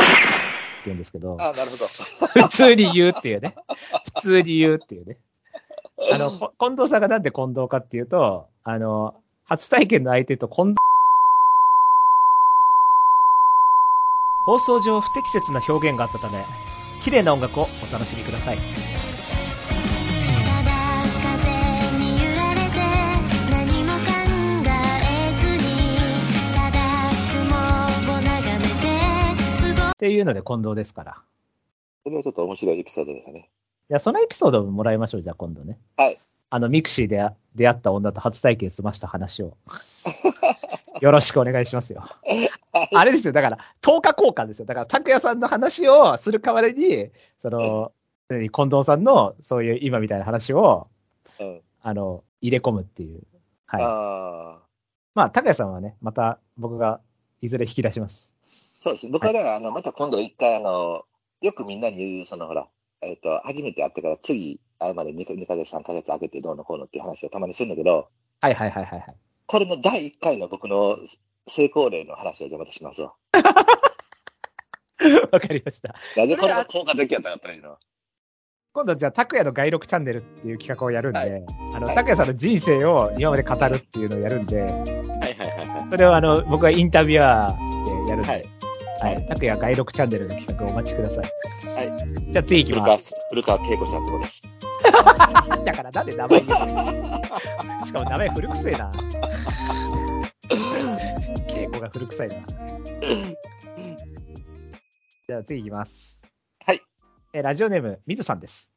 [0.83, 1.87] って言うんですけど、あ、なるほど。
[2.43, 3.55] 普通に言うっていうね。
[4.17, 5.17] 普通に言うっていうね。
[6.13, 9.15] あの、こ近藤さんがなんで近藤かっていうと、あの、
[9.47, 10.77] 初体験の相手と近藤
[14.45, 16.45] 放送上不適切な表現があったため、
[17.03, 18.92] 綺麗な音楽をお楽しみください。
[30.03, 31.23] っていうので近藤ですから。
[32.03, 33.49] それはちょっと面白いエピソードでしたね。
[33.89, 35.79] いや、そのエピソードをもらいましょう、じゃあ今度ね。
[35.97, 36.19] はい。
[36.51, 39.57] あの、ミクシーで出会った女と初体験済ました話を。
[41.01, 42.03] よろしくお願いしますよ。
[42.93, 44.67] あれですよ、だから、10日交換ですよ。
[44.67, 47.93] だから、拓也さんの話をする代わりに、その、
[48.29, 50.89] 近藤さんのそういう今みたいな話を、
[51.41, 51.63] うん。
[51.81, 53.23] あの、入れ込むっていう。
[53.67, 53.83] はい。
[53.85, 54.63] ああ。
[55.15, 57.01] まあ、拓也さんはね、また僕が
[57.43, 58.35] いずれ引き出します。
[58.45, 59.09] そうです。
[59.09, 61.05] 僕はだから、あの、また今度一回、あの、
[61.43, 62.69] よくみんなに言う、そのほら、
[63.03, 68.09] えっ、と、初めて会ってから次会うまで 2, 2ヶ月、3ヶ月空けてどうのこうのっていう話をたまにするんだけど、
[68.41, 69.17] はいはいはいはいはい。
[69.47, 70.97] これの第1回の僕の
[71.49, 73.15] 成功例の話をじゃあまたしますわ。
[75.33, 75.95] わかりました。
[76.17, 77.77] なぜこれが効果的やったかったの
[78.73, 85.22] 今度じゃあ、拓也の外録チャンネルっていう企画をやるんで、はいあの、はいさんの人生を今まで語るっていうのをやるんで、はいはいはいはい。
[85.93, 88.49] それをあの、僕はインタビュアーでやるんで、はい
[88.99, 89.27] はい。
[89.27, 91.19] 拓也外録チャンネルの企画をお待ちください。
[91.21, 92.33] はい。
[92.33, 94.49] じゃあ次行きます。、古川恵子ちゃんのとこです。
[95.67, 96.41] だからなんで名前
[97.85, 98.91] しかも名前古くせえな。
[101.47, 102.37] 稽古が古くさいな。
[105.29, 106.23] じゃあ次行きます。
[106.65, 106.81] はい。
[107.35, 108.73] えラジオネーム、水さんです。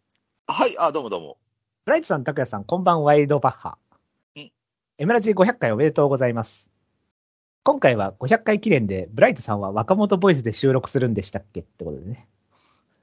[0.47, 1.37] はい、あ、どうもどうも。
[1.85, 3.77] ブライトさん、拓也さん、こんばんワイドバッハ。
[4.35, 4.51] うん
[4.97, 6.74] エムラジ500回おめでとうございます。
[7.65, 12.27] 今回は500回記念で、ブライトさんは若元ボイスで収録するんでしたっけってことでね。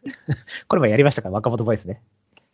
[0.68, 1.28] これもやりましたか？
[1.30, 2.00] ら、若元ボイスね。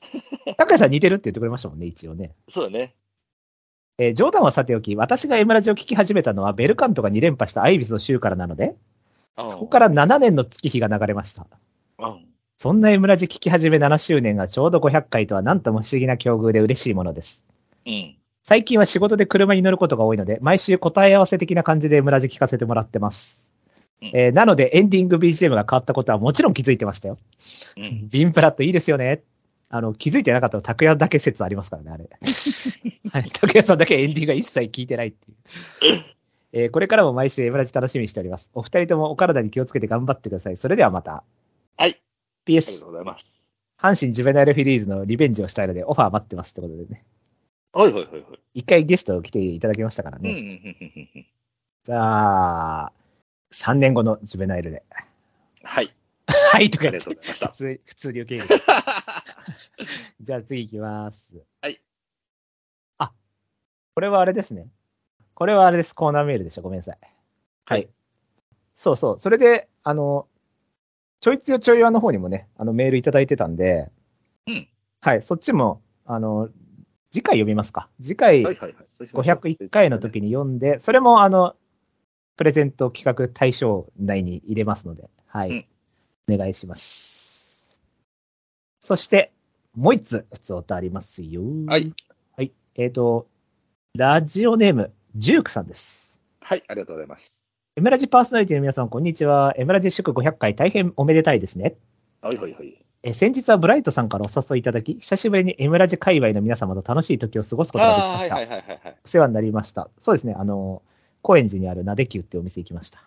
[0.57, 2.35] 拓也さん似てるって言ってくれましたもんね、一応ね。
[2.49, 2.95] そうだね。
[3.99, 8.75] えー冗談はさておき、私がエムラジを聞き始めたのは、ベルカントが2連覇したアイビスの週からなので、
[9.37, 11.47] うんそこから7年の月日が流れました。
[11.99, 12.27] うん。
[12.57, 17.47] そんなエムラジ聞き始め7周年がちょうど500回とはなんとも不思議な境遇で嬉しいものです。
[17.87, 18.17] うん。
[18.49, 23.47] 最近は仕事で車に乗ることが多いので、毎週答え合わせ的な感じでエムラジ聞かせてもらってます。
[24.01, 27.19] うんえーなので、エンディング BGM が変わったことはもちろん気づいてましたよ。
[27.77, 28.09] うん。
[28.09, 29.23] ビンプラットいいですよね。
[29.69, 32.09] あの、気づいてなかったら拓也だけ説ありますからね、あれ。
[33.13, 33.31] はい。
[33.31, 35.37] 拓也さんだけエンディングが一切聞いてないっていう。
[36.53, 38.51] えーこれからも毎週エムラジ楽しみにしております。
[38.55, 40.57] お二人ともお体に気をつけて頑張ってください。
[40.57, 41.23] それではまた。
[41.77, 41.91] はい。
[41.91, 41.95] あ
[42.47, 43.43] りが PS と、うございます。
[43.79, 47.05] 阪神ジュベナイルフィリーズのリベンジをしたいのでオファー待ってますってことでね。
[47.73, 48.23] はいはいはいはい。
[48.55, 51.27] 一回ゲスト来ていただきましたからね。
[51.85, 52.93] じゃあ、
[53.53, 54.83] 3年後のジュベナイルで。
[55.63, 55.89] はい。
[56.53, 57.55] はい、とか言ってがとうございました普。
[57.55, 58.63] 通、普通に受け入れる。
[60.21, 61.43] じゃあ次行きます。
[61.63, 61.81] はい。
[62.99, 63.13] あ、
[63.95, 64.69] これはあれですね。
[65.35, 65.95] これはあれです。
[65.95, 66.63] コーナーメールでした。
[66.63, 66.99] ごめんなさい。
[67.67, 67.89] はい。
[68.77, 69.19] そうそう。
[69.19, 70.27] それで、あの、
[71.21, 73.91] ちょいつよちょいわの方にもね、あのメールいただいてたんで、
[74.47, 74.69] うん
[75.01, 76.49] はい、そっちも、あの、
[77.11, 77.89] 次回読みますか。
[78.01, 78.87] 次回、はいはいはい。
[78.97, 81.57] そうしましょう501回の時に読んで、それもあの、
[82.37, 85.67] プレゼント企画対象内に入れますので、はい。
[86.31, 87.79] お願いします。
[88.81, 89.33] そして、
[89.75, 91.43] もう一つ、普通音ありますよ。
[91.67, 91.93] はい。
[92.37, 92.53] はい。
[92.75, 93.27] えっ、と、
[93.97, 96.21] ラジオネーム、ジュークさんです。
[96.41, 97.43] はい、ありがとうございます。
[97.77, 99.55] エムラジパーソナリティの皆さん、こんにちは。
[99.57, 101.77] エムラジ祝500回大変おめでたいですね。
[102.23, 102.88] はいはいはい。
[103.05, 108.35] え先日はブライトさんからお誘いいただき、久しぶりにエムラジ界隈の皆様と楽しい時を過ごすことができました。
[108.35, 108.97] はいはいはい。
[109.05, 109.89] お世話になりました。
[110.01, 110.83] そうですね、あの、
[111.23, 113.03] 高円寺にあるなできゅうってお店行きました。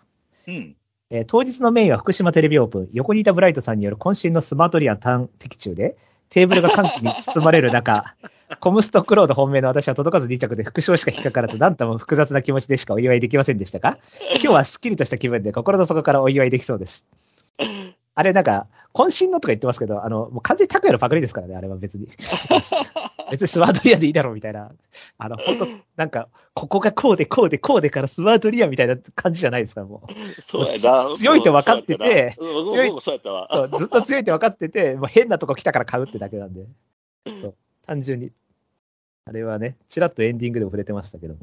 [0.48, 0.76] うん。
[1.10, 5.98] えー当日のメインは福島テレビオープン、横にいたブライトさんによる渾身のスマートリアン単的中で、
[6.30, 8.14] テーブルが歓喜に包まれる中、
[8.60, 13.98] コムストックロード本命の私は届かず2着で副賞しか引っかからず、なんとも複雑な気持ちでしかお祝いできませんでしたが、
[14.30, 17.06] 今日はすっきりとした気分で心の底からお祝いできそうです。
[18.14, 22.06] あれなんか、渾身のとか言ってますけど、あの、もう完全に拓也のパクリですからね、あれは別に。
[23.30, 24.70] 別にスマートリアでいいだろうみたいな。
[25.16, 30.42] あの、本当なんか、ここがこうでこうでこうでからスマートリアみたいな感じじゃないですか、もう。
[30.42, 31.16] そうやな。
[31.16, 36.66] 強いと分かってて強いそうやったずっと強いって分かってて、もう変なとこ来たから買うってだけなんで。
[37.86, 38.30] 単純に。
[39.24, 41.40] あれはね、ちらっとエンディングでも触れてましたけども。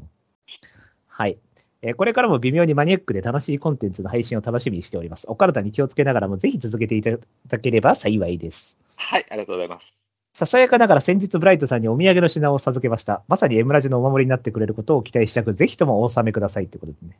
[1.08, 1.38] はい。
[1.82, 5.26] えーこれからも微妙にマニアックで楽しいコンテンツの配信を楽しみにしております。
[5.28, 7.12] お体に気をつけながらもぜひ続けていた
[7.46, 8.76] だければ幸いです。
[8.96, 10.04] はい、ありがとうございます。
[10.34, 13.22] ささやかながら先日ブライトさんにお土産の品を授けました。
[13.28, 17.18] まさにエムラジのお守りになってくれることを期待したく、ぜひともお納めくださいってことでね。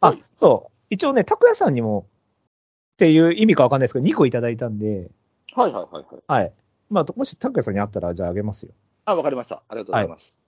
[0.00, 0.72] あ、はいそう。
[0.90, 2.06] 一応ね、拓也さんにも
[2.94, 5.10] っていう意味かわかんないですけど、2個いただいたんで、
[5.54, 6.42] はいはいはいはい。
[6.42, 6.52] はい。
[6.90, 8.72] まあ、もし拓也さんに会ったら、じゃああげますよ。
[9.04, 9.62] あ、わかりました。
[9.68, 10.38] ありがとうございます。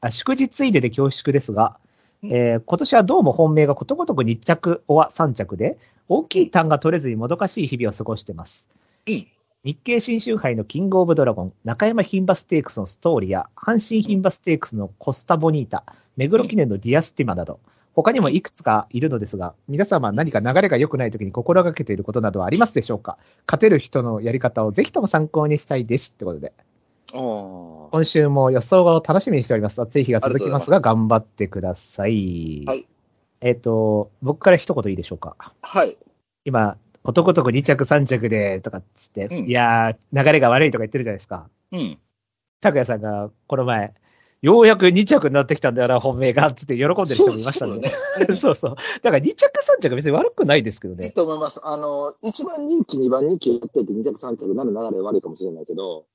[0.00, 1.85] あ祝日ついでで恐縮ですが、うん
[2.30, 8.68] えー今年はどうも本命がことごとく2着、おは3着で、大きい単が取れずにもどかしい日々を過ごしてます。
[9.06, 9.26] うん
[9.64, 15.84] 日経新春杯のキングオブドラゴン、中山牝馬ステークスのストーリア、阪神牝馬ステークスのコスタボニータ、
[16.16, 17.58] 目黒記念のディアスティマなど、
[17.92, 23.18] 他にもいくつかいるのですが、皆様何か流れが良くない時に心がけていることなどはありますでしょうか?
[23.48, 26.52] 勝てる人のやり方をぜひとも参考にしたいですってことで。
[27.16, 29.80] 今週も予想を楽しみにしております。
[29.80, 32.64] 暑い日が続きますが、頑張ってください。
[32.66, 32.86] はい
[33.40, 35.36] えっ、と、僕から一言いいでしょうか？
[35.60, 35.96] はい。
[36.44, 41.48] 今、ことごとく2着3着で、とかっつって、うんいやー、流れが悪いとか言ってるじゃないですか。
[41.70, 41.98] うん。
[42.60, 43.92] 拓也さんが、この前、
[44.42, 47.90] ようやく2着になってきたんだよな、本命が、つって喜んでる人もいましたね。
[48.28, 48.76] そう そうそう。
[49.02, 49.46] だから2着
[49.78, 51.10] 3着別に悪くないですけどいいね。
[51.10, 51.60] と思います。
[51.64, 56.06] あの、一番人気、二番人気やってて、二着、三着なる流れ悪いかもしれないけど、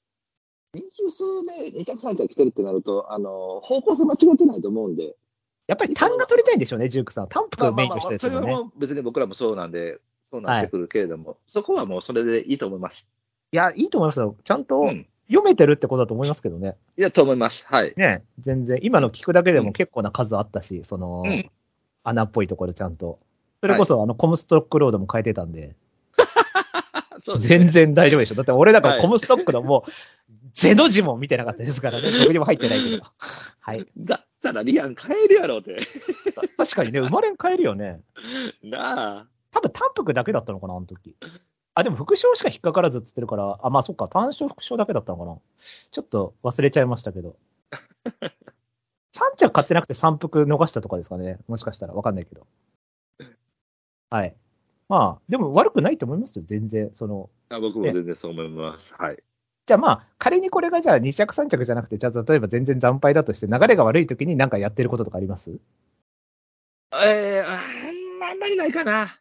[0.74, 5.16] 人気数で二着、三着来てるってなると、あの、方向性間違ってないと思うんで、
[5.68, 7.28] やっぱり単が取りたいんでしょうね、ジュークさんは。
[7.28, 8.56] 単まあまあまあ幅メインの人、ですそれはもんね。
[8.56, 10.00] もう別に僕らもそうなんで、
[10.32, 13.10] そうなってくるけれども、そこはもうそれでいいと思います。
[13.52, 14.36] いや、いいと思いますよ。
[14.44, 15.06] ちゃんとうん。
[15.28, 16.76] 読めてるってことだと思いますけどね。
[16.98, 17.66] いや、と思います。
[17.66, 17.94] はい。
[17.96, 21.52] ね、全然、今の聞くだけでうんも結構な数あったし、その、うん
[22.04, 23.20] 穴っぽいところちゃんと。
[23.62, 25.76] それこそ、あの、コムストックロードも変えてたんで、
[27.24, 28.36] そうですね全然大丈夫でしょ。
[28.36, 29.92] だって俺だからはいコムストックのもう、
[30.54, 32.12] ゼの字も見てなかったですからね。
[32.12, 33.04] どこにも入ってないけど。
[33.60, 33.86] はい。
[33.98, 35.78] だったらリアン変えるやろって。
[36.58, 38.02] 確かにね、生まれん変えるよね。
[38.64, 39.28] なあ。
[39.52, 41.16] 多分単服だけだったのかな、あの時。
[41.74, 45.38] あ、でも副賞しか引っかからずっつってるから、あ、まあそっか、単賞副賞だけだったのかな。
[45.60, 47.38] ちょっと忘れちゃいましたけど。
[49.14, 51.40] 3着買ってなくて3服逃したとかですかね。
[51.48, 52.48] もしかしたらわかんないけど。
[54.10, 54.36] はい。
[54.90, 56.92] まあ、でも悪くないと思いますよ、全然。
[56.94, 58.94] その、あ僕も全然そう思います。
[58.96, 59.24] はい。
[59.72, 65.62] じゃあまあ、仮にこれがじゃあ2着3着じゃなくて、じゃあ例えば全然惨敗だとして、流れが悪い時に何かやってることとかあります？
[66.94, 67.46] えー、
[68.30, 69.18] あんまりないかな。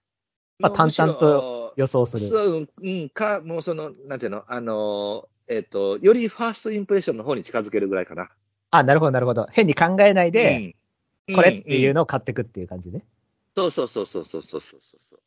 [0.59, 2.27] まあ、淡々と予想する。
[2.27, 8.29] そう、うん、か、もうその、なんていうの、あの、えっ、ー、と、よりファーストインプレッションの方に近づけるぐらいかな。
[8.73, 9.47] あ、なるほど、なるほど。
[9.53, 10.75] 変に考えないで、
[11.33, 13.05] これっていうのを買っていくっていう感じね。
[13.57, 15.21] うんうん、そうそうそうそうそうそうそう。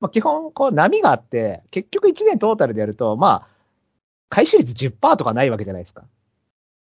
[0.00, 3.53] まあ、基本、こう、波があって、結局1年トータルでやると、まあ、
[4.34, 6.02] 回収率10%とかないわけじゃないですか。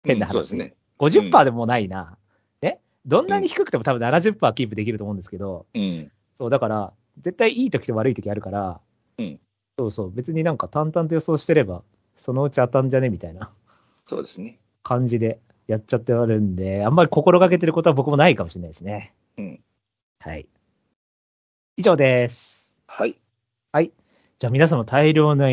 [0.03, 0.73] 変な話うんそうですね。
[0.97, 2.17] 50%でもないな。
[2.59, 2.79] ね？
[3.05, 6.11] どんなに低くても多分70%キープできると思うんですけど、うん。
[6.31, 8.81] そう、だから、絶対いい時と悪い時あるから、
[9.19, 9.39] うん
[9.77, 11.83] そうそう、別になんか淡々と予想してれば、
[12.15, 13.09] そのうち当たんじゃね？
[13.09, 13.51] みたいな
[14.07, 14.57] そうですね。
[14.81, 19.13] 感じでやっちゃってあるんで、あんまり心がけてることは僕もないかもしれないですね。
[19.37, 19.59] うん。
[20.19, 20.47] はい。
[21.77, 22.73] 以上です。
[22.87, 23.17] はい。
[24.37, 25.45] じゃあ皆様大量の、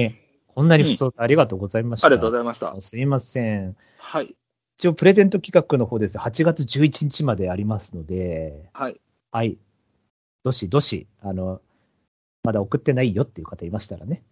[0.55, 2.07] こんなに普通ありがとうございました。
[2.07, 2.79] ありがとうございました。
[2.81, 3.77] すいません。
[3.99, 4.35] はい。
[4.79, 6.19] 一応プレゼント企画の方です。
[6.19, 9.01] 8月11日までありますので、はい。
[9.31, 9.59] はい。
[10.43, 11.61] どしどし、あの、
[12.45, 14.23] まだ送ってないよっていう方いましたらね。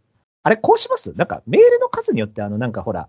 [0.43, 1.13] あれ、こうします？
[1.17, 3.09] なんか、メールの数によって、あの、なんかほら、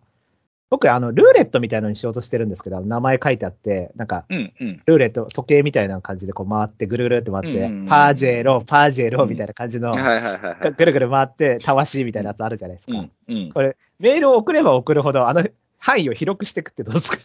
[0.71, 4.81] 僕、あの、ルーレットみたいなのにしようとしてるんですけど、名前書いてあって、なんか、うんうん。
[4.85, 9.91] ルーレット、時計みたいな感じでこう回って、ぐるぐるって回って、うんうんうんパージェロー、パージェローみたいな感じの。
[9.91, 12.97] ぐるぐる回って、たわしみたいなやつあるじゃないですか。
[12.97, 13.51] うんうん。
[13.51, 15.45] これ、メールを送れば送るほど、あの、
[15.77, 17.23] 範囲を広くしていくってどうですか？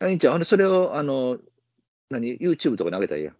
[0.00, 1.36] 何ちゃん、あの、それを、あの、
[2.08, 3.34] 何 ?YouTube とかに上げたらいいやん。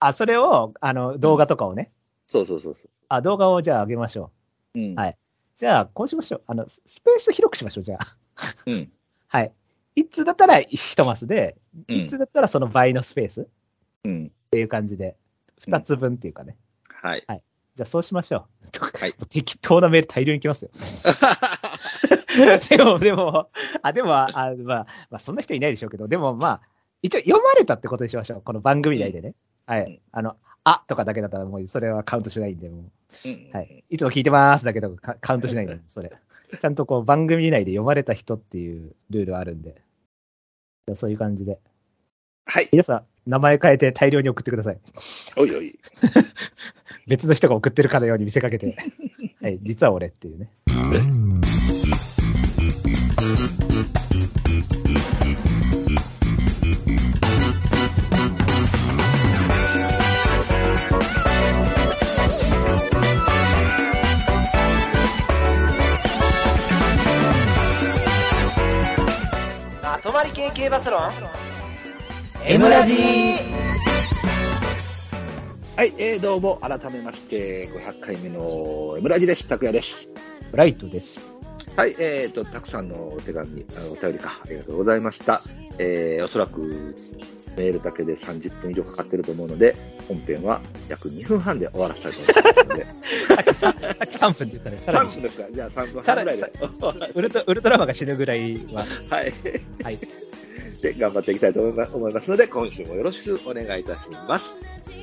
[0.00, 1.90] あ、それを、あの、動画とかをね。
[2.26, 4.30] そうそうそうそあ、動画をじゃあ上げましょ
[4.74, 4.78] う。
[4.78, 4.82] う。
[4.82, 4.94] うん。
[4.94, 5.16] はい
[5.54, 6.42] じゃあ、こうしましょう。
[6.46, 8.16] あの、ススペース広くしましょう、じゃあ。
[8.66, 8.92] うん。
[9.28, 9.52] はい。
[9.94, 11.56] 一通だったら一マスで、
[11.88, 13.42] うん一通だったらその倍のスペース？
[13.42, 13.44] っ
[14.04, 14.32] うん。
[14.50, 15.16] ていう感じで、
[15.60, 16.56] 二つ分っていうかね。
[17.02, 17.24] はい。
[17.74, 18.98] じゃあそうしましょう。
[18.98, 20.70] はい 適当なメール大量に来ますよ。
[22.68, 23.50] でも、でも、
[23.82, 26.60] あ、でも、あ、まあ、まあ、そんな人いないでしょうけど、でもまあ、
[27.02, 28.42] 一応読まれたってことにしましょう。
[28.42, 29.34] この番組内でね。
[29.66, 30.00] はうんい。
[30.12, 32.80] あの、あとかだけだったらもうそれはカウントしないんで、もう。
[32.80, 32.90] うん
[33.52, 33.84] はい。
[33.90, 36.12] いつも聞いてますだけどカカウントしないんで、 それ。
[36.58, 39.82] ちゃんとこう番組内で読まれた人っていうルールあるんで。
[40.86, 41.58] じゃあそういう感じで。
[42.46, 42.68] はい。
[42.72, 44.80] 皆さん、名前変えて大量に送ってください。
[45.36, 45.78] おいおい。
[47.06, 48.76] 別の人が送ってるかのように見せかけて。
[49.40, 49.58] はい。
[49.62, 50.50] 実は俺っていうね。
[70.42, 71.10] 系系バスロン
[72.44, 72.94] M ラジ
[75.76, 79.46] はい、えー、どうも、改めまして、500回目の M ラジです。
[79.46, 80.12] 拓也です。
[80.50, 81.28] ブライトです。
[81.76, 85.40] はい、えーと、たくさんのお手紙、あのお便りか、ありがとうございました。
[85.78, 86.96] えー、おそらく
[87.56, 89.76] メールだけで30分以上かかってると思うので、
[90.08, 92.86] 本編は約2分半で終わらせたいと思いますので。
[93.26, 94.78] さっきささっき3分って言ったね。
[94.78, 95.12] さら3に。
[95.12, 95.48] 分ですか？
[95.52, 96.52] じゃあ3分半ぐらいで。
[97.14, 98.86] ウルトウルトラマンが死ぬぐらいは。
[99.10, 99.32] はい。
[99.82, 99.98] はい。
[100.82, 104.58] で、頑張っていきたいと思いますので、今週もよろしくお願いいたします。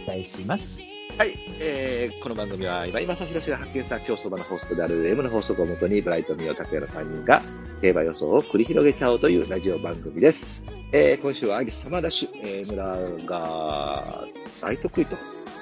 [0.05, 0.81] お願いします。
[1.19, 7.41] はい、えー、この番組は今井正弘が発見した競走馬の法則である M の法則をもとにブライト、ミオ、拓也の3人が
[7.81, 10.47] 競馬予想を繰り広げちゃおうというラジオ番組です。
[10.93, 14.23] えー、今週はアギスサマダッシュ、えー、村が
[14.61, 15.17] 大得意と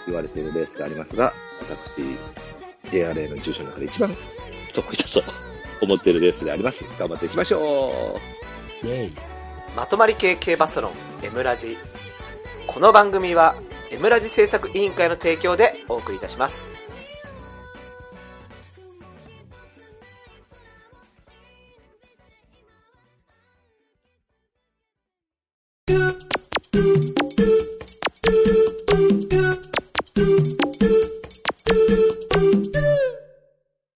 [0.05, 2.03] 言われているレースがありますが、私、
[2.91, 4.15] JRA の重賞の中で一番
[4.75, 5.23] 得意だと
[5.81, 6.85] 思っているレースであります。
[6.99, 8.19] 頑張っていきましょ
[8.83, 9.13] うイェイ。
[9.75, 10.91] まとまり系系バスロン
[11.23, 11.77] M ラジ
[12.67, 13.55] この番組は
[13.91, 16.87] M ラジ制作委員会の提供でお送りいたします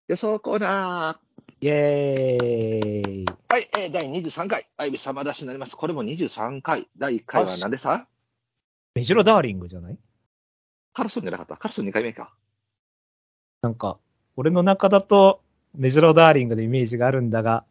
[0.08, 1.30] 予想コーナー
[1.62, 3.26] イェーイ。
[3.48, 5.76] はい、えー、第23回、アイビスサマーダッシュになります。
[5.76, 6.88] これも23回。
[6.98, 8.08] 第1回は何でさ
[8.96, 9.98] メジロダーリングじゃない？
[10.94, 11.58] カルソンじゃなかった？
[11.58, 12.34] カルソン2回目か。
[13.62, 14.00] なんか、
[14.36, 15.42] 俺の中だと、
[15.76, 17.66] メジロダーリングのイメージがあるんだが、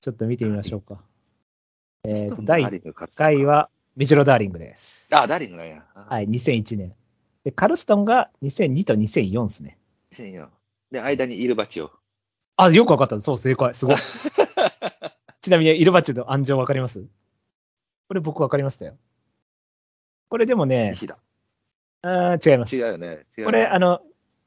[0.00, 1.02] ちょっと見てみましょうか。
[2.04, 3.44] えーと、第1 1回。
[3.44, 5.08] はメジロダーリングです。
[5.16, 5.84] あ、ダーリングなんや。。
[5.94, 6.94] はいい、2001年。
[7.44, 9.78] で、カルストンが2002と2004ですね。
[10.12, 10.48] 2004
[10.92, 11.90] で、間にイルバチオ。
[12.56, 13.20] あ、よくわかった。
[13.20, 13.74] そう、正解。
[13.74, 13.96] すごい。
[15.40, 17.06] ちなみに、イルバチュの暗情わかります？
[18.08, 18.96] これ僕わかりましたよ。
[20.28, 21.16] これでもね、西田。
[22.02, 22.76] あー違います。
[22.76, 23.26] 違うよね。
[23.44, 24.00] これ、あの、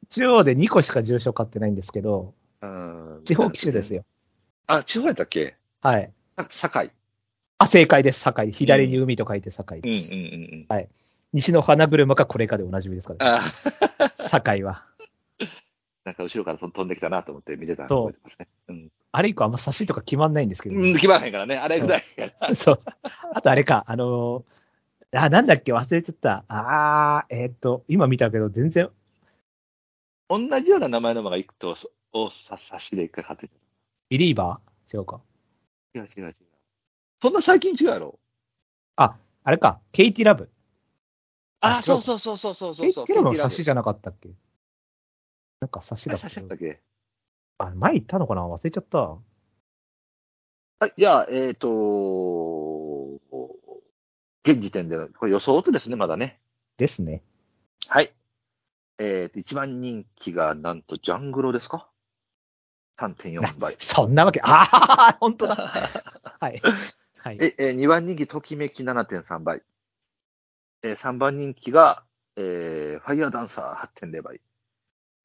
[0.09, 4.03] 中央で2個しか重賞買ってないんですけど、うん地方機種ですよ。
[4.67, 5.55] あ、地方やったっけ？
[5.81, 6.11] はい。
[6.35, 6.91] あ堺。
[7.57, 8.21] あ、正解です。
[8.21, 8.51] 堺。
[8.51, 10.15] 左に海と書いて堺うんうんです。
[10.15, 10.21] うん
[10.69, 10.87] うん。
[11.33, 13.45] 西の花車かこれかでおなじみですから、ね。
[13.99, 14.85] あ堺は。
[16.05, 18.47] なんか後ろから飛んできたなと思って見てたのそう覚えてますね。
[18.69, 18.91] うん。
[19.11, 21.57] あれ以降あんま差しとか決まんないんですけど、うん、決まらへんからね。
[21.57, 22.53] あれぐらいやな。
[22.55, 22.79] そう。
[23.33, 24.43] あとあれか、あのー
[25.11, 26.45] あ、なんだっけ、忘れちゃった。
[26.47, 28.89] あー、えーっと、今見たけど、全然、
[30.29, 33.53] 同じような名前の馬が行くと、そをさ差しで一回買ってた。
[34.09, 34.97] ビリーバー？
[34.97, 35.21] 違うか。
[35.95, 36.35] 違う違う違う。
[37.21, 38.19] そんな最近違うやろ？
[38.95, 40.51] あれか、ケイティラブ。
[41.61, 43.05] ああ、そうそうそうそうそうそうそう。
[43.07, 44.29] ケイティラブの差しじじゃなかったっけ？
[45.61, 46.81] なんか差しだった差しやったっけ？
[47.57, 48.43] あ、前行ったのかな？
[48.47, 48.99] 忘れちゃった。
[48.99, 49.19] は
[50.87, 51.67] い、じゃあ、えっ、と
[54.43, 56.39] 現時点での、これ予想図ですね、まだね。
[56.77, 57.21] ですね。
[57.87, 58.09] はい。
[58.99, 61.89] えっ、と、一番人気がなんとジャングロですか
[62.99, 63.75] ?3.4 倍。
[63.79, 65.55] そんなわけ、ああ、本当だ。
[66.39, 66.61] はい。
[67.17, 67.37] はい。
[67.41, 69.61] え、えー、2番人気、ときめき7.3倍。
[70.83, 72.03] えー、3番人気が、
[72.37, 74.41] えー、ファイヤーダンサー8.0倍。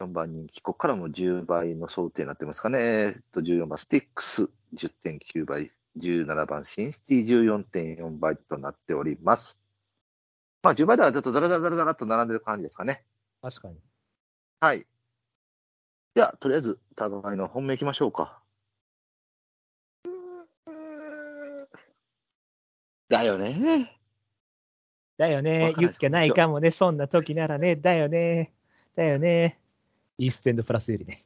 [0.00, 2.78] 4番人気、ここからも10倍の想定になってますかね。
[2.80, 5.70] えーっと、14番、スティックス10.9倍。
[5.98, 9.60] 17番、シンシティ14.4倍となっております。
[10.62, 13.04] まあ、10倍ではちょっとザラザラザラザラっと並んでる感じですかね。
[13.42, 13.76] 確かに。
[14.60, 14.86] はい。
[16.16, 18.40] じゃあ、とりあえず、互いの本命いきましょうか。
[23.08, 24.00] だよね。
[25.16, 26.70] だよねユッケないかもね。
[26.70, 27.76] そんな時ならね。
[27.76, 28.52] だよね。
[28.96, 29.60] だよね。
[30.18, 31.22] イーストエンドプラスよりね。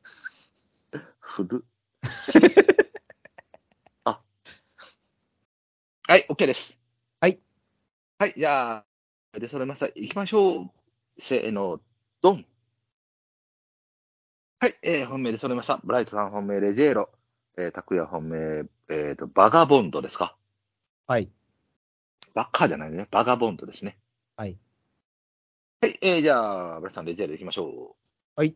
[1.20, 1.60] 古っ。
[4.04, 4.20] あ。
[6.10, 6.80] はい、OK です。
[7.20, 7.38] はい。
[8.18, 8.76] はい、じゃ
[9.34, 9.86] あ、で、それました。
[9.88, 10.70] 行きましょう。
[11.18, 11.80] せーの、
[12.22, 12.46] ドン。
[14.60, 15.80] はい、えー、本命でそれました。
[15.84, 17.10] ブライトさん本命レジェーロ。
[17.58, 20.34] えー、拓也本命、えっ、と、バガボンドですか？
[21.06, 21.28] はい。
[22.34, 23.06] バッカーじゃないね。
[23.10, 23.98] バガボンドですね。
[24.36, 24.56] はい。
[25.82, 27.96] はい、えー、じゃあ、ブライトさんレジェーロ行きましょ
[28.38, 28.52] う。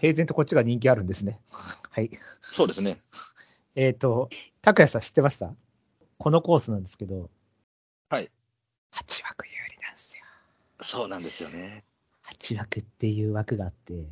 [0.00, 1.40] 平然とこっちが人気あるんですね。
[1.90, 2.10] はい。
[2.40, 2.96] そうですね。
[3.76, 4.30] えっ、と、
[4.62, 5.54] 拓也さん知ってました？
[6.18, 7.30] このコースなんですけど、
[8.08, 8.30] はい。
[8.92, 10.24] 8枠有利なんですよ。
[10.82, 11.84] そうなんですよね。
[12.26, 14.06] 8枠っていう枠があって、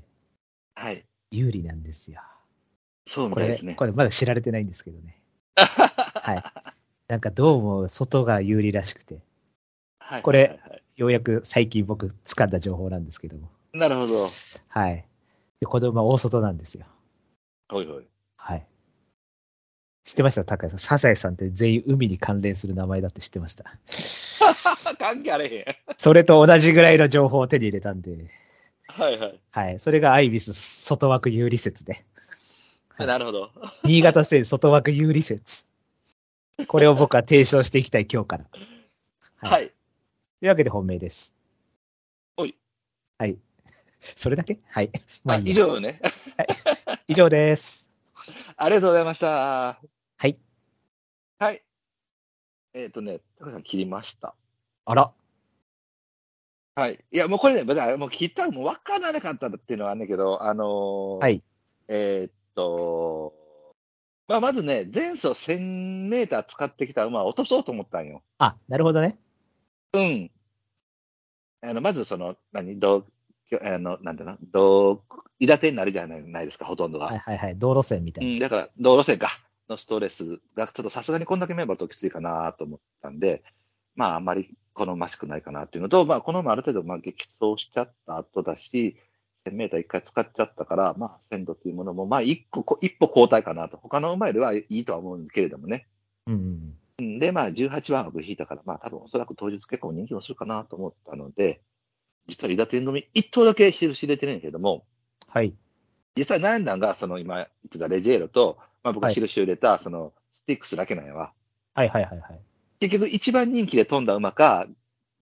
[0.75, 1.05] はい。
[1.31, 2.21] 有利なんですよ。
[3.07, 3.75] そうみこれ、たいですね。
[3.75, 5.21] これまだ知られてないんですけどね。
[5.57, 6.45] はい。
[7.09, 9.21] なんかどうも外が有利らしくて、
[9.99, 10.23] はい。
[10.23, 10.61] これ
[10.97, 13.51] ようやく最近僕掴んだ情報なんですけども。
[13.73, 14.27] なるほど。
[14.69, 15.07] はい。
[15.61, 16.87] で、子供は大外なんですよ。
[17.69, 18.07] ほいほい。
[18.37, 18.67] はい。
[20.05, 20.45] 知ってました？
[20.45, 20.79] 高谷さん。
[20.79, 23.65] サザエさんって全員海に関連する名前だって知ってました？
[24.99, 25.65] 関係あれへん。
[25.97, 28.31] それと同じぐらいの情報を手に入れたんで、
[28.89, 29.41] はいはい。
[29.51, 29.81] はい。
[29.81, 32.05] それがアイビス外枠有利説で。
[32.97, 33.51] はいなるほど。
[33.83, 35.67] 新潟線外枠有利説。
[36.69, 38.45] これを僕は提唱していきたい今日から。
[39.39, 39.67] はいはい。
[39.69, 39.73] と
[40.43, 41.35] いうわけで本命です。
[42.37, 42.55] おい。
[43.19, 43.39] はい。
[44.01, 44.59] それだけ？
[44.69, 44.91] はい。
[45.25, 45.99] まあ以上ね。
[47.09, 47.91] 以上です。
[48.57, 49.81] ありがとうございました。
[50.17, 50.39] はい。
[51.39, 51.63] はい。
[52.75, 54.35] えっ、とね、高橋さん切りました。
[54.85, 55.13] あら。
[56.77, 56.99] はい。
[57.13, 61.43] いや、もうこれね、別にもう切ったらもう分からなかったっていうのはあるんだけど、あのーはい。
[61.89, 63.35] えーっと、
[64.27, 68.23] まあ、まずね、前走1000メーター使ってきた馬を落とそうと思ったんよ。
[68.39, 69.19] あ、なるほどね。
[69.93, 70.31] うん。
[71.63, 73.07] あの、まずその、何、どう、
[73.63, 75.03] あの、なんていうの、どう、
[75.39, 77.07] いだてになるじゃないないですか、ほとんどが。
[77.07, 77.59] はいはいはい。
[77.59, 78.33] 道路線みたいな。
[78.33, 79.29] うん、だから、道路線か、
[79.69, 83.43] のストレスが、ちょっとさすがにこんだけメンバーときついかなと思ったんで、
[83.97, 88.97] まあ、あんまり好ましくないかなっていうのと、まあ、この馬ある程度、まあ、激走しちゃった後だし、
[89.47, 93.77] 1000メーター一回使っちゃったから、まあ、鮮度っていうものも、まあ、一個、こ一歩後退かなと。
[93.77, 95.87] 他の馬よりはいいとは思うけれどもね。
[96.27, 101.61] うんうんうんで、まあ、18番枠引いたから、まあ、多分おそらく当日結構人気もするかなと思ったので、
[102.29, 104.85] 実は伊田天組一頭だけ印入れてるんやけども、
[105.27, 105.53] はい。
[106.17, 111.33] 実際悩んだんが、その今言ってたレジェーロと、まあ僕がはい印を入れた、そのスティックスだけなんやわ。
[111.75, 112.41] はいはいはいはい。
[112.79, 114.67] 結局一番人気で飛んだ馬か、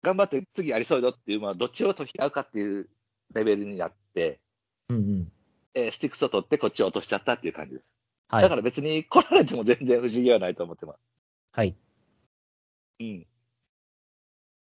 [0.03, 2.89] 頑張って次ありそうよっていう、まあ、どっちを取り合うかっていう
[3.35, 4.41] レベルになって、
[4.89, 5.33] うんうん。
[5.75, 7.85] えースティックスを取ってこっちを落としちゃったっていう感じです。
[8.29, 8.57] はいだか。
[8.57, 10.99] ら別に来られても全然不思議はないと思ってます。
[11.53, 11.77] はい。
[13.01, 13.27] うん。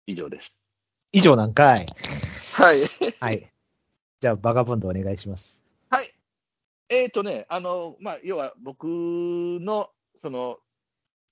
[0.07, 0.59] 以上です。
[1.13, 1.87] 以上なんかい。
[2.57, 3.17] はい。
[3.21, 3.51] はい。
[4.21, 5.64] じゃあ、バガボンドお願いします。
[6.89, 7.01] はい。
[7.03, 10.59] えっ、とね、あの、まあ、要は僕の、その、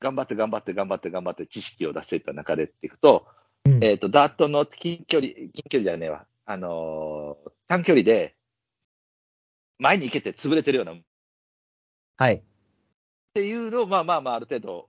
[0.00, 3.26] 頑張って頑張って頑張って頑張って知識を出していった中でっていくと、
[3.64, 6.26] うんえっ、と、ダートの近距離、近距離じゃねえわ。
[6.44, 8.36] あのー短距離で、
[9.78, 10.96] 前に行けて潰れてるような、っ
[12.18, 12.42] はい。
[13.34, 14.88] ていうのを、まあまあまあ、ある程度、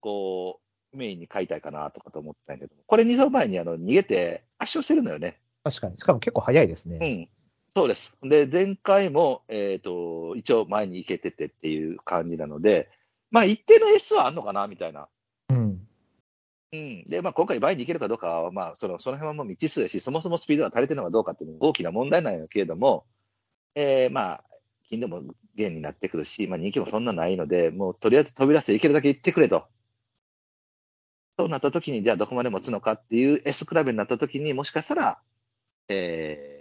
[0.00, 0.60] こ
[0.92, 5.40] う、メインに書いたいかなとかと思ったんやけど、これ2走前にあの逃げて圧勝してるのよね。
[5.64, 5.98] 確かに。
[5.98, 6.98] しかも結構早いですね。
[7.00, 7.41] うん。
[7.74, 8.18] そうです。
[8.22, 12.90] で、前回も、えっ、と、一応前に行けててっていう感じなので、
[13.30, 15.08] まあ一定の S はあんのかなみたいな。
[15.48, 15.88] うん。
[16.72, 17.04] うん。
[17.04, 23.06] で、まあ今回前に行けるかどうかは、まあその、その辺はもう未知数やし、そもそもスピードが足りてるのかどうかっていうのは大きな問題なんやけれども、
[23.74, 24.44] えー、まあ、
[24.90, 25.22] 金でも
[25.54, 29.66] 減になってくるし、まあ人気もそんなないので、もうとりあえず飛び出して行けるだけ行ってくれと。
[31.38, 35.22] そうなった時に、じゃあどこまで持つのかっていう S 比べになった時にもしかしたら、
[35.88, 36.51] えー、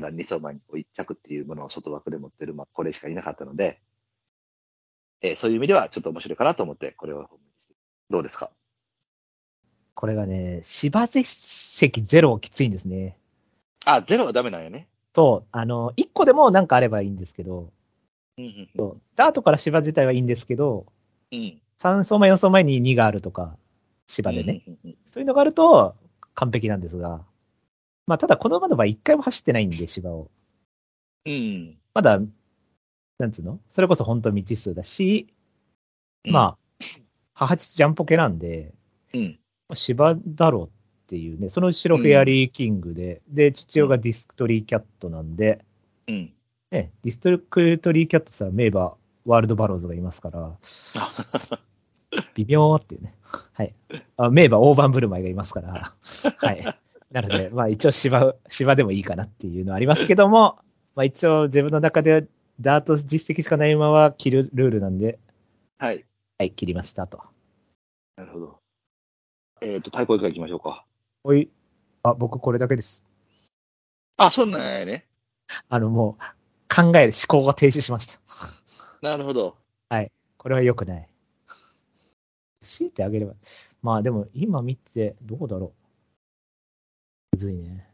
[0.00, 3.80] まだ2走前に1着っていうものを外枠で持ってる、まあこれしかいなかったので、
[5.22, 7.28] えーそういう意味ではちょっと面白いかなと思って、これを、
[8.10, 8.50] どうですか？
[9.94, 11.24] これがね、芝実
[11.90, 13.16] 績ゼロきついんですね。
[13.86, 14.88] あ、ゼロはダメなんやね。
[15.14, 17.72] そう、あの、1個でもなんかあればいいんですけど、
[18.36, 20.84] うんうんそうダートから芝自体はいいんですけど、
[21.32, 21.58] うん。
[21.78, 23.56] 3走前、4走前に2があるとか、
[24.06, 24.62] 芝でね。
[24.66, 25.96] うんうんうんそういうのがあると
[26.34, 27.24] 完璧なんですが、
[28.06, 30.30] まあ、ただこの馬の場合1回も走ってないんで、芝を。
[31.24, 31.76] うん。
[31.92, 32.20] まだ、
[33.18, 33.58] なんつうの？
[33.68, 35.26] それこそ本当未知数だし、
[36.28, 36.84] まあ、
[37.34, 38.72] 母父ジャンポケなんで、
[39.12, 39.38] うん。
[39.68, 40.70] まあ芝だろうっ
[41.08, 45.64] ていうね、その後ろフェアリーキングで、で、父親がディスクリートキャットなんで、
[46.06, 46.32] うん。
[46.70, 48.94] ね、ディスクリートキャットさ、名馬、
[49.24, 50.56] ワールドバローズがいますから、
[52.34, 53.14] 微妙っていうね。
[53.52, 53.74] はい。
[54.16, 55.94] あ名馬、大盤振る舞いがいますから、
[56.36, 56.76] はい。
[57.10, 60.58] なので、 まあ一応芝、芝でもいいかなっていうのはありますけども、
[60.94, 62.26] まあ一応自分の中で
[62.60, 65.18] ダート実績しかない馬は切るルールなんで、
[65.78, 66.04] はい。
[66.38, 67.22] はい、切りましたと。
[68.16, 68.58] なるほど。
[69.60, 70.84] えっ、と、対抗以下行きましょうか？
[71.24, 71.50] おい、
[72.02, 73.04] あ、僕これだけです。
[74.18, 75.06] あ、そんなんやね。
[75.68, 78.20] あのもう、考える思考が停止しました。
[79.02, 79.56] なるほど。
[80.46, 81.08] これは良くない。
[82.60, 83.34] 強いてあげれば。
[83.82, 85.85] まあでも今見てどうだろう。
[87.36, 87.86] むずいね。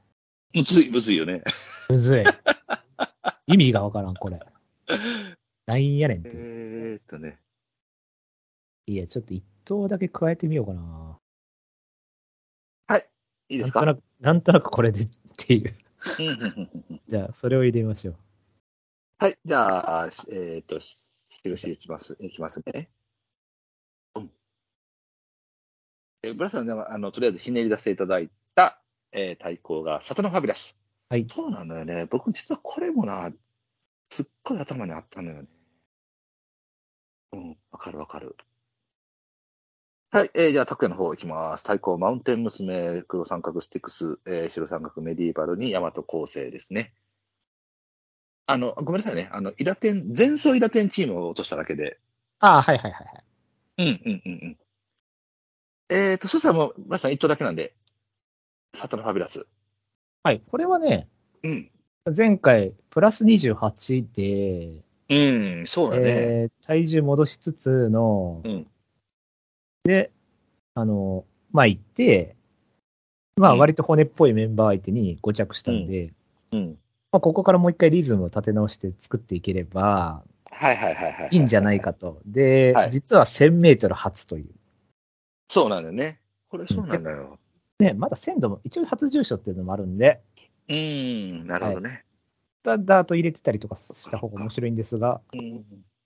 [0.54, 1.42] むずい、むずいよね。
[1.90, 2.24] むずい。
[3.48, 4.38] 意味がわからん、これ。
[5.66, 6.30] なんやねんって。
[6.32, 7.40] えーっとね。
[8.86, 11.18] いや、ちょっと一頭だけ加えてみようかな。
[13.48, 13.84] いいですか？
[13.84, 15.76] なんとなく、なんとなくこれでっていう。
[17.08, 18.16] じゃあ、それを入れてみましょう。
[19.18, 19.36] はい。
[19.44, 20.78] じゃあ、えっ、と、
[21.28, 22.16] 印いきます。
[22.20, 22.88] いきますね。
[24.14, 24.30] うん。
[26.22, 28.34] えーブラスさんでは、あの、とりあえずひねり出していただいた、
[29.12, 30.76] えー対抗が、サタノファビュラス。
[31.08, 31.26] はい。
[31.30, 32.06] そうなんだよね。
[32.06, 33.30] 僕、実はこれもな、
[34.10, 35.48] すっごい頭にあったのよね。
[37.32, 38.36] うん、わかるわかる。
[40.10, 41.64] はい、えーじゃあ、拓也の方いきます。
[41.64, 46.94] 対抗、マウンテン娘、黒三角スティックス、えー白三角メディーバルに大和構成ですね。
[48.46, 49.28] あの、ごめんなさいね。
[49.32, 51.98] あの、イラテン、前走イラテンチームを落としただけで。
[52.40, 53.24] ああ、はいはいはいはい。
[53.78, 55.96] うん、うん、うん、うん。
[55.96, 57.74] えっ、と、そしたらもう、まさに一頭だけなんで、
[58.74, 59.46] サタノファビュラス。
[60.22, 60.42] はい。
[60.50, 61.08] これはね、
[61.42, 61.70] うん。
[62.16, 66.02] 前回、プラス28で、うん、そうだね。
[66.06, 68.66] えー体重戻しつつの、うん
[69.84, 70.12] で、
[70.74, 72.36] あの、まあ行って、
[73.36, 76.12] まあうん割と骨っぽいメンバー相手に5着したんで、
[76.52, 76.78] うん。
[77.10, 81.28] まあここからもう一回リズムを立て直して作っていければはいはいはいはい。
[81.32, 81.80] いいんじゃない。
[81.80, 82.20] かと。
[82.24, 84.46] で、はい実は1000メートル初という。
[85.50, 86.20] そうなんだよね。
[86.48, 87.38] これそうなんだよ。
[87.82, 90.20] ね、まだ1000度も、一応初重賞っていうのもあるんで、
[90.68, 92.04] うん、なるほどね。
[92.62, 95.64] ダダート入れてたりとかした方が面白いんですが、うん。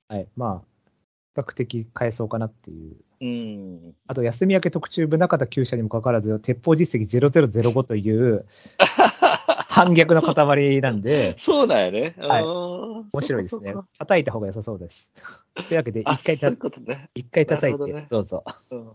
[0.08, 0.90] はい、まあ、
[1.34, 2.96] 比較的変えそうかなっていう。
[3.20, 3.94] うん。
[4.06, 8.46] あと、休み明け特注部中田厩舎にもかかわらず、鉄砲実績0005という
[9.68, 12.14] 反逆の塊なんで、そうなんやね。
[12.16, 13.74] はい面面白いですね。
[13.98, 15.10] 叩いた方が良さそうです。
[15.68, 16.48] というわけで、あ、一回た。
[17.14, 18.42] 一回叩いてね、どうぞ。
[18.70, 18.92] うん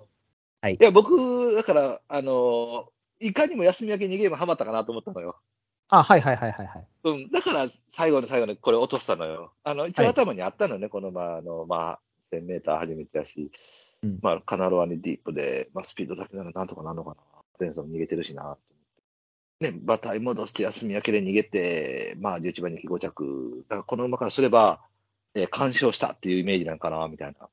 [0.62, 2.90] はいいや、僕、だから、あの
[3.20, 5.40] いかにも休み明けにゲームハマったかなと思ったのよ。
[5.90, 6.88] あ、はいはいはいはいはい。
[7.04, 7.32] うん。
[7.32, 9.54] だから、最後の最後にこれ落としたのよ。
[9.64, 12.00] あの、一応はい頭にあったのね、この、まあ、あの、まあ、
[12.32, 13.52] 1000メーター初めてだし、
[14.02, 17.18] うんまあ、カナロアにディープで、まあ、スピードだけならなんとかなるのかな。
[17.60, 18.58] テンソン逃げてるしな。
[19.60, 23.66] ね、馬体戻して休み明けで逃げて、まあ11番人気5着。
[23.70, 24.82] だからこの馬からすれば、
[25.36, 27.50] えー、干渉したっていうイメージなんかな、みたいな。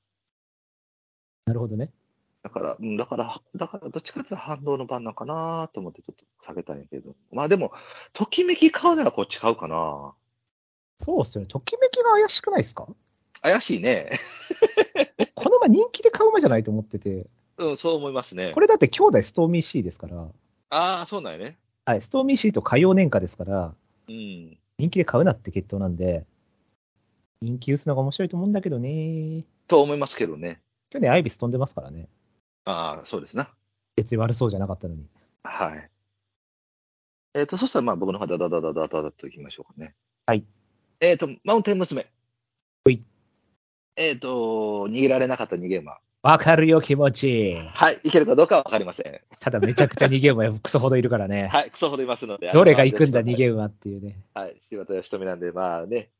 [1.46, 1.90] なるほどね。
[2.42, 7.14] だから、うん、だから、だから、どっちかっていうと反動の番なんかなと思ってちょっと下げたんやけど。
[7.32, 7.72] まあでも、
[8.12, 10.14] ときめき買うならこっち買うかな。
[10.98, 11.48] そうっすよね。
[11.48, 12.86] ときめきが怪しくないですか？
[13.42, 14.10] 怪しいね。
[15.34, 17.26] この馬人気で買う馬じゃないと思ってて、
[17.58, 18.52] うん、そう思いますね。
[18.52, 20.22] これだって兄弟ストーミー C ですから、
[20.70, 21.56] ああ、そうなんやね。
[21.86, 23.74] はい、ストーミー C と海洋年価ですから、
[24.08, 24.58] うん。
[24.78, 26.24] 人気で買うなって決闘なんで、
[27.40, 29.44] 人気打つのが面白いと思うんだけどね。
[29.68, 30.60] と思いますけどね。
[30.90, 32.08] 去年アイビス飛んでますからね。
[32.70, 33.48] ああ、そうですな。
[33.96, 35.06] 別に悪そうじゃなかったのに。
[35.42, 35.90] はい。
[37.34, 39.94] えっ、と、そしたらまあ僕の方ダダダダダダダといきましょうかね。
[40.26, 40.44] はい。
[41.00, 42.06] えっ、と、マウンテン娘。
[42.84, 43.00] はい。
[43.96, 45.98] えっ、と、逃げられなかった逃げ馬。
[46.22, 47.54] わかるよ、気持ち。
[47.72, 48.00] はい。
[48.02, 49.20] いけるかどうかはわかりません。
[49.40, 51.48] ただめちゃくちゃ逃げ馬クソほどいるからね。
[51.52, 51.70] はい。
[51.70, 52.50] クソほどいますので。
[52.52, 54.24] どれが行くんだ、逃げ馬っていうね。
[54.34, 54.56] はい。
[54.60, 56.10] 柴田善臣なんで、まあね。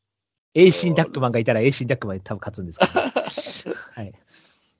[0.55, 2.92] エイシンダックマンがいたらエイシンダックマンで多分勝つんですけど。
[3.94, 4.14] はい。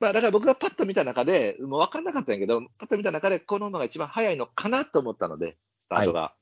[0.01, 6.35] まあだから僕がパッと見た中で、もう分かんなかったんやけど、パッと見た中で、この馬が一番速いのかなと思ったので、スタートが。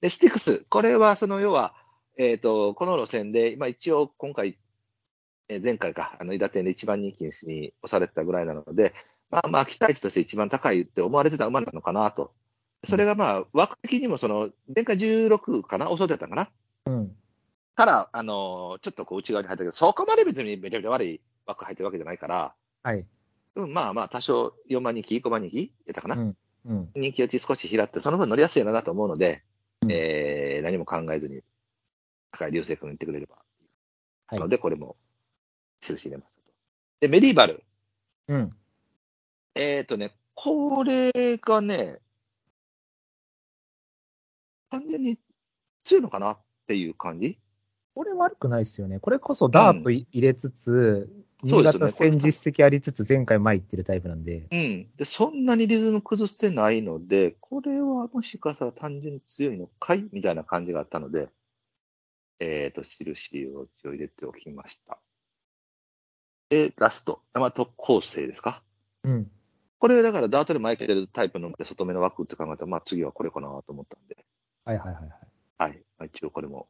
[0.00, 1.74] で、スティックス、これはその要は、
[2.18, 4.58] えっ、と、この路線で、まあ一応今回、
[5.48, 7.30] えー前回か、あの、韋駄天で一番人気に
[7.82, 8.92] 押されてたぐらいなので、
[9.30, 12.32] まあまあ期待値として一番高いって思われてた馬なのかなと。
[12.84, 16.48] それがまあ、枠的にもその、前回16かな遅れてたかな
[16.86, 17.16] うん。
[17.74, 23.06] から、あのーちょっとこう内側に入ったけど、そこまで別にめちゃめちゃ悪い枠入ってるわけじゃないから、はい。
[23.56, 26.90] うん、まあまあ、多少4万人気、5万人気やったかな、うんうん。
[26.94, 29.42] 人気落ち少し拾って、その分乗りやすいのなと思うので、
[29.82, 31.42] うんえー、何も考えずに、
[32.30, 33.36] 高い流星君言ってくれれば。
[34.26, 34.96] はいので、これも、
[35.80, 36.52] 印入れますと。
[37.00, 37.64] で、メディーバル。
[38.28, 38.56] うん。
[39.54, 41.98] えっ、ー、とね、これがね、
[44.70, 45.18] 単純に
[45.82, 47.38] 強いのかなっていう感じ
[47.94, 49.00] これ悪くないですよね。
[49.00, 51.10] これこそダートい入れつつ、
[51.42, 54.46] 新潟戦実績ありつつ、前回前行ってるタイプなんで。
[54.50, 54.90] うん。
[54.96, 61.28] で、そんなにリズム崩してないので、これはもしかしたら単純に強いのかいみたいな感じがあったので、
[62.40, 64.98] えっ、と、印を一応入れておきました。
[66.50, 68.62] で、ラスト、大和構成ですか？
[69.04, 69.30] うん。
[69.78, 74.26] これだからダートで前来てるタイプの外目の枠って考えたら、まあ次はこれかなと思ったんで、
[74.64, 75.10] はいはいはいはい。
[75.58, 75.82] はい。
[75.98, 76.68] まあ、一応これも、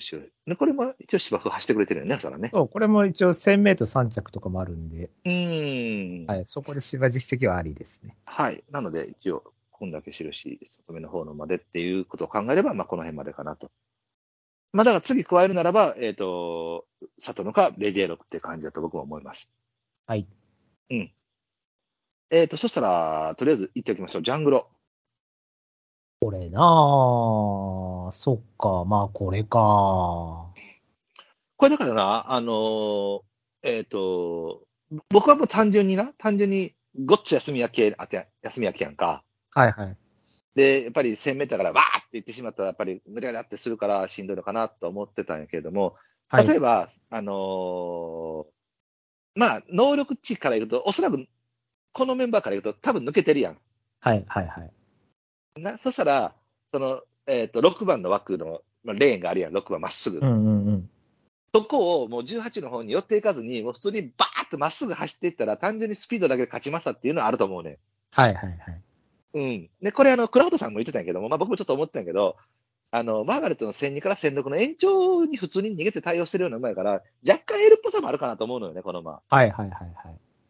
[0.00, 2.50] 後ろでこれも一応芝生走ってくれてるよね、そらね。
[2.52, 6.26] そう、これも一応1000メートル3着とかもあるんで、うーん。
[6.26, 8.16] はい、そこで芝実績はありですね。
[8.24, 8.64] はい。
[8.70, 13.70] なので、一応、こんだけ印、外目の方のまでっていうことを考えれば、まあ、この辺までかなと。
[14.72, 16.86] まあ、だから次加えるならば、えっ、と、
[17.18, 19.52] サトノかレジェーロって感じだと僕も思います。
[20.06, 20.26] はい。
[20.90, 21.12] うん。
[22.30, 24.22] えっ、と、そしたら、とりあえず言っておきましょう。
[24.22, 24.70] ジャングロ。
[26.22, 26.62] これなぁ、
[28.12, 30.46] そっか、まあこれか。
[31.56, 33.20] これだからな、あのー
[33.62, 34.66] えっ、と、
[35.10, 36.72] 僕はもう単純にな、単純に、
[37.04, 39.22] ごっつ休み明け、あて、休み明けやんか。
[39.50, 39.96] はいはい。
[40.54, 45.96] で、やっぱり1000メーターからわーって言ってしまったら、やっぱりぐちゃぐちゃってするからしんどいのかなと思ってたんやけれども、
[46.28, 46.48] はい。
[46.48, 48.44] 例えば、あのー
[49.36, 51.26] まあ、能力値から言うと、おそらく、
[51.92, 53.58] このメンバーから言うと、多分抜けてるやん。
[54.00, 54.72] はいはいはい。
[55.60, 56.34] なそしたら、
[56.72, 60.18] その、えっ、と、6番の枠の、まあ、レーンがあるやん、6番まっすぐ。
[60.18, 60.90] うんうんうん。
[61.54, 67.78] そこをもう18の方に寄っていかずに、もう普通にバーッとまっすぐ走っていったら、単純にスピードだけで勝ちましたっていうのはあると思うね。
[68.10, 68.80] はいはいはい。
[69.34, 69.70] うん。
[69.82, 72.36] で、これあの、クラウドさんも言ってたんやけども、まあ僕もちょっと思ってたんやけど、
[72.92, 79.20] あの、マーガレットの1002から1006の延長に普通に逃げて対応してるような馬やから、若干 L っぽさもあるかなと思うのよね、この馬。
[79.28, 79.90] はいはいはいはい。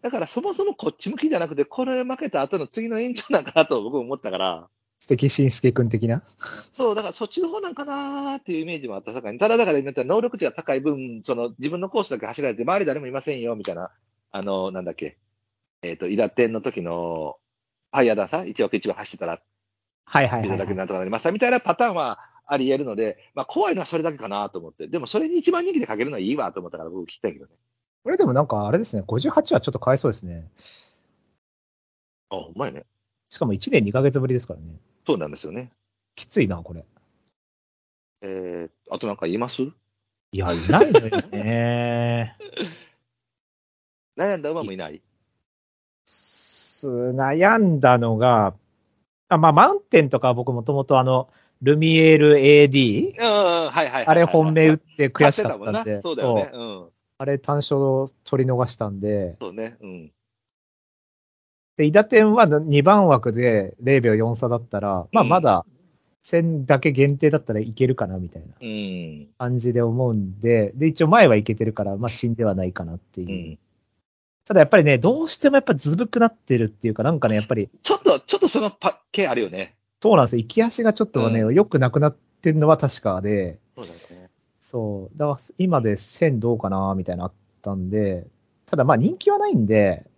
[0.02, 4.68] だからそもそもこっち向きじゃなくて、これ負けた後の次の延長なんかなと僕も思ったから、
[5.00, 6.22] 素敵しんすけくん的な？
[6.26, 13.90] そう、だからそっちの方なんかなーっていうイメージもあったさかに、ただだから能力値が高い分、その自分のコースだけ走られて、周り誰もいませんよ、みたいな、
[14.30, 15.16] あの、なんだっけ、
[15.82, 17.38] えっ、と、イラテンの時の、
[17.92, 19.40] ファイヤーダンサー、1枠1番走ってたら、
[20.04, 20.76] はいはいはい、ビルだけはい。
[20.76, 24.86] なんとかなりましたみたいなパターンはあり得るので、まあ怖いのはそれだけかなと思って。
[24.88, 27.52] でもそれに一番人気でかけるのはいいわと思ったから僕切ったけどね。
[28.02, 30.50] これでもなんかあれですね、58はちょっとかわいそうですね。
[32.30, 32.84] あ、うまいね。
[33.28, 34.66] しかも1年2ヶ月ぶりですからね。
[35.06, 35.70] そうなんですよね。
[36.14, 36.84] きついな、これ。
[38.22, 39.62] えー、あとなんか言います？
[40.32, 42.36] いや、いないのよね。
[44.16, 45.00] 悩んだ馬もいない。
[46.04, 48.54] す悩んだのが、
[49.28, 51.30] あまあ、マウンテンとかは僕もともとあの、
[51.62, 53.14] ルミエール AD?
[53.18, 54.06] うん、はいはいはいはい。
[54.06, 56.00] あれ本命打って悔しかったんで、。
[56.02, 56.50] そうだよね。
[56.52, 56.88] うん。
[57.18, 57.78] あれ単勝
[58.24, 59.76] 取り逃したんで、そうね。
[59.80, 60.12] うん。
[61.80, 65.64] で、伊田店は2番枠で0秒4差だったら、まあうんまだ
[66.22, 69.28] 1000だけ限定だったらいけるかなみたいなうん。
[69.38, 73.28] 感じで思うんで、で、一応前はいけてるから、まあ死んではないかなっていう。
[73.28, 73.58] うん。
[74.44, 79.74] ただやっぱりね、どうしてもやっぱずぶくなってるっていうか、なんかね、やっぱり、ちょっと、ちょっとそのパ系あるよね。
[80.02, 80.42] そうなんですよ。
[80.42, 84.28] 行き足がちょっとね、う良くなくなってるのは確かで、そうですね。
[84.60, 85.18] そう。
[85.18, 88.26] だから今で1000どうかなみたいなのあったんで、
[88.66, 90.09] ただまあ人気はないんで、うん。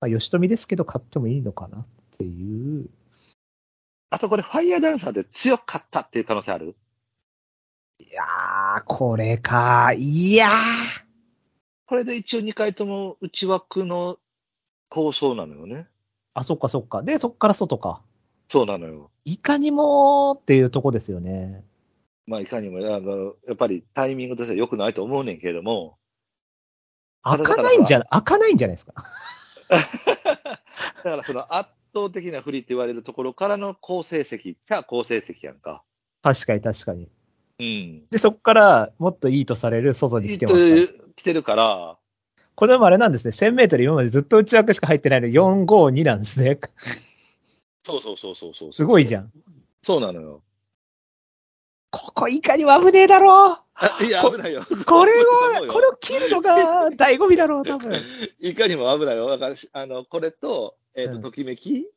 [0.00, 1.84] まあ、吉富ですけど買ってもいいのかなっ
[2.16, 2.88] ていう。
[4.10, 6.76] あとこれ、ファイヤーダンサーで強かったっていう可能性ある？
[7.98, 9.92] いやー、これか。
[9.96, 10.52] いやー。
[11.86, 14.18] これで一応2回とも内枠の
[14.88, 15.88] 構想なのよね。
[16.34, 17.02] あ、そっかそっか。
[17.02, 18.02] で、そっから外か。
[18.48, 19.10] そうなのよ。
[19.24, 21.64] いかにもっていうとこですよね。
[22.26, 25.98] まあ、いかにも、あの、やっぱりタイミングとしては良くないと思うねんけれども、
[27.22, 28.94] 開かないんじゃ、開かないんじゃないですか。
[31.04, 35.82] だからその圧倒的な不利って言われるところからの好成績、じゃあ好成績やんか。
[36.22, 37.08] 確かに確かに。
[37.60, 38.08] うん。
[38.10, 41.04] で、そっからもっといいとされる外に来てますから。
[41.16, 41.98] 来てるから、
[42.54, 43.30] これもあれなんですね。
[43.30, 46.58] 1000メートル今までずっと内枠しか入ってないの452なんですね。
[47.84, 48.72] そうそうそうそうそう。
[48.72, 49.30] すごいじゃん。
[49.82, 50.42] そうなのよ。
[51.90, 53.56] ここいかにも危ねえだろう。
[53.74, 54.62] あいや、こ危ないよ。
[54.86, 55.26] これを、
[55.72, 57.92] これを切るのが 醍醐味だろう、多分。
[58.40, 59.28] いかにも危ないよ。
[59.28, 61.88] だから、あの、これと、えっ、と、うんときめき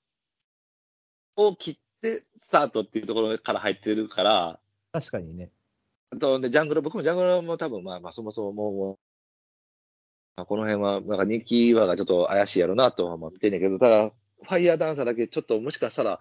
[1.36, 4.60] を切って、スタートっていうところから入ってるから、
[4.94, 5.52] 確かにね。
[6.12, 9.00] あと、で、ジャングル、僕もジャングルも多分、まあまあ、そもそももう
[10.36, 16.20] まあこの辺は、なんか人気はがちょっと怪しいやろなとはまあ見てんねんけど、ただ、ファイヤーダンサーだけちょっともしかしたら、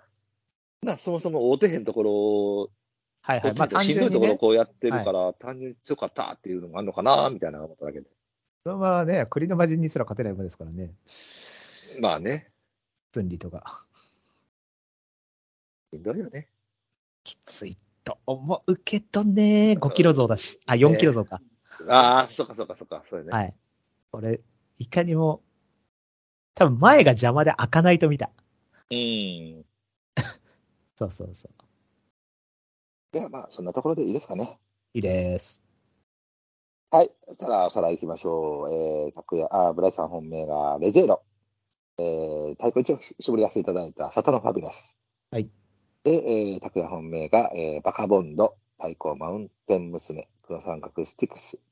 [0.83, 2.71] な、そもそも大手へんところを、
[3.23, 3.55] はいはい。
[3.55, 8.07] まあ単しんどいところをこうやってるから、単純に強かったっていうのもあるのかな、みたいな思っただけで。
[8.65, 10.93] そのままね、栗の魔人にすら勝てない馬ですからね。
[12.01, 12.51] まあね、
[13.13, 13.87] 分離とか。
[15.93, 16.49] しんどいよね。
[17.25, 20.61] きついと思うけどね、5キロ増だし。
[20.67, 21.41] あ、4キロ増か。
[21.89, 23.33] ああ、そっかそっかそっか、そうよね。
[23.33, 23.55] はい。
[24.11, 24.41] これ、
[24.79, 25.43] いかにも、
[26.55, 28.31] 多分前が邪魔で開かないと見た。
[28.91, 29.65] うん。
[30.97, 31.70] そうそうそう。
[33.13, 34.61] ではまあ、そんなところでいいですかね。
[34.95, 35.65] いいです。
[36.93, 37.11] はい。
[37.27, 38.73] そしたら、おさらい行きましょう。
[38.73, 41.23] えー、拓也、あー、ブライさん本命がレジェーロ。
[41.99, 44.97] えー、太鼓一を絞り出していただいたサタノファビュラス。
[45.33, 45.51] はい。
[46.05, 51.63] で、えー、拓也本命が、えー、バカボンド、太鼓マウンテン娘、黒三角スティックス、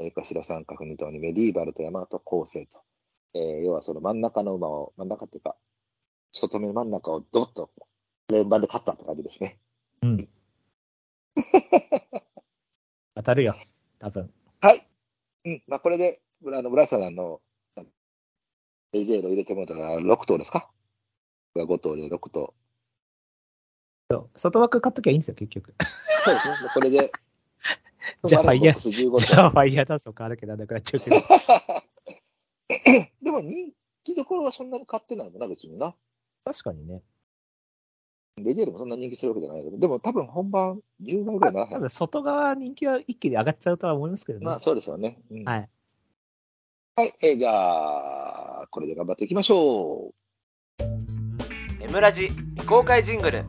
[0.00, 2.82] えー、白三角二頭にメディーバルと大和構成と。
[3.34, 5.54] えー、要はその真ん中の馬を、真ん中っていうか、
[6.32, 7.70] 外目の真ん中をドッと
[8.30, 9.58] 連番で勝ったって感じですね。
[10.02, 10.28] うん。
[13.14, 13.54] 当たるよ。
[13.98, 14.32] 多分。
[14.60, 14.86] はい。
[15.44, 15.62] うん。
[15.66, 17.40] まあ、これで、あのブライさんの、
[18.92, 20.70] レジェーロ入れてもらったら6頭ですか？
[21.52, 22.54] これは5頭で6頭。
[24.10, 25.74] そう外枠買っときゃいいんですよ、結局。
[25.84, 26.54] そうですね。
[26.72, 27.12] これで、
[28.24, 31.16] じゃあファイヤーボックス15じゃあ、ファイヤーダンスを買わなきゃなんなくなっちゃうけど。
[31.16, 31.82] 頭。
[33.22, 33.70] でも人
[34.04, 35.94] 気どころはそんなに買ってないもんな、別にな。
[36.44, 37.02] 確かにね。
[38.44, 44.46] レジェーロもそんな人気するわけじゃないけど、でも多分本番10倍ぐらいならへん多分外側人気は一気に上がっちゃうとは思いますけどね。
[44.46, 45.18] まあそうですよね。
[45.30, 45.68] うんはい。
[46.96, 47.12] はい。
[47.22, 47.50] えーじゃ
[48.62, 50.12] あ、これで頑張っていきましょ
[51.80, 53.44] M ラジ未公開ジングル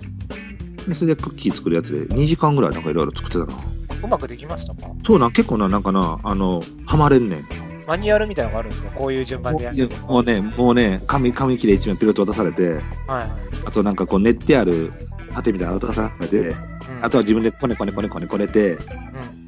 [0.88, 0.94] う。
[0.94, 3.64] それでクッキー作るやつで2時間ぐらいなんかいろいろ作ってたな。
[4.04, 4.90] うまくできましたか？
[5.04, 7.48] そうなん、結構な、なんかな、あの、ハマれんねん。
[7.90, 8.92] マニュアルみたいなのがあるんですか？
[8.92, 12.74] こういう順番でやるもうね、もうね、紙、紙切れ一枚ピロッと渡されて、
[13.08, 13.30] はい。
[13.66, 14.94] あとなんかこう練ってある
[15.34, 16.56] 盾みたいなの渡されて、
[17.02, 18.80] あとは自分でこねこねこねこねこねて、うん。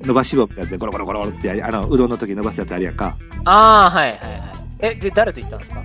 [0.08, 3.16] 伸ばし棒みたいなやつでゴロゴロゴロってあの、うどんの時に伸ばすやつあるやんか。
[3.46, 4.42] ああ、はいはいはい。
[4.80, 5.84] え、で、誰と言ったんですか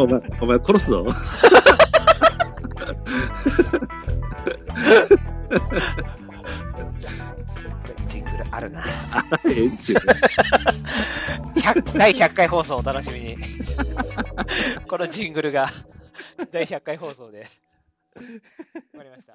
[0.00, 1.06] お前、お前殺すぞ。
[8.50, 8.84] あるな。
[9.44, 9.98] ええっちゅう。
[11.58, 13.38] 100第100回放送お楽しみに。
[14.88, 15.70] このジングルが
[16.52, 17.40] 第100回放送で。
[18.94, 19.34] わかりました。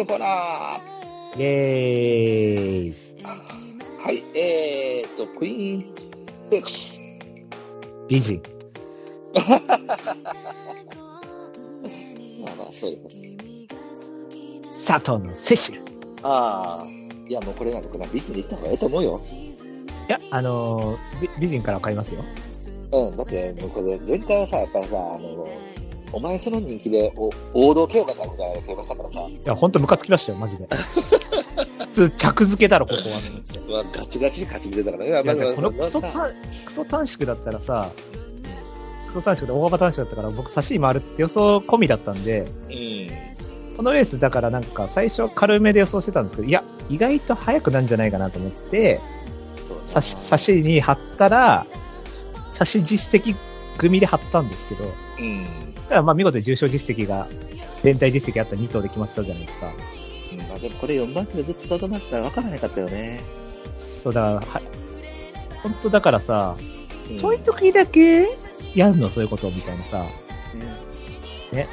[0.00, 0.28] のコーナー。
[1.36, 2.94] イェーイ。
[3.22, 6.06] はい、えーっと、クイーンス
[6.50, 7.00] テークス。
[8.08, 8.42] 美人。
[9.36, 9.56] ま
[12.52, 13.36] あまあ、そうですね。
[14.70, 15.82] 佐藤のセシル。
[16.22, 16.88] ああ。
[17.28, 19.20] いや、もうこれなんかな、美人で行った方がええと思うよ。
[20.08, 22.24] いや、あのー美美人から買いますよ。
[22.92, 25.46] うん、だって、もうこれ、全体はさ、やっぱりさ、あの、
[26.12, 30.68] お前その人気で、お王道競馬かみたいな競馬したからさ、いや、ほんとムカつきましたよ、マジで。
[31.78, 33.20] 普通、着付けだろ、ここは。
[33.20, 35.10] と思ってうわガチガチに勝ち出たからね。
[35.10, 36.34] いやいや、まあでこのまあまあクソ短、
[36.64, 37.90] クソ短縮だったらさ、
[39.08, 43.76] クソ短縮で大幅短縮だったから、僕、差し回るって予想込みだったんで、うん。
[43.76, 49.00] このレースだからなんか最初軽めで予想してたんですけど、いや、意外と早くなんじゃないかなと思って、
[49.86, 51.66] 差し、差しに貼ったら、
[52.50, 53.34] 差し実績
[53.78, 55.69] 組で貼ったんですけど、うん。
[55.90, 57.26] ただまあ見事に重賞実績が、
[57.82, 59.66] 連帯実績あった2頭で決まったじゃないですか。
[60.32, 63.20] うんまあでもこれ4番手でずっととどまったら分からなかったよね。
[64.00, 64.62] そうだから、は
[65.64, 66.56] 本当だからさ、
[67.12, 68.28] んそういう時だけ
[68.76, 69.98] やるの、そういうことみたいなさ。
[69.98, 70.06] ね
[71.52, 71.68] ね。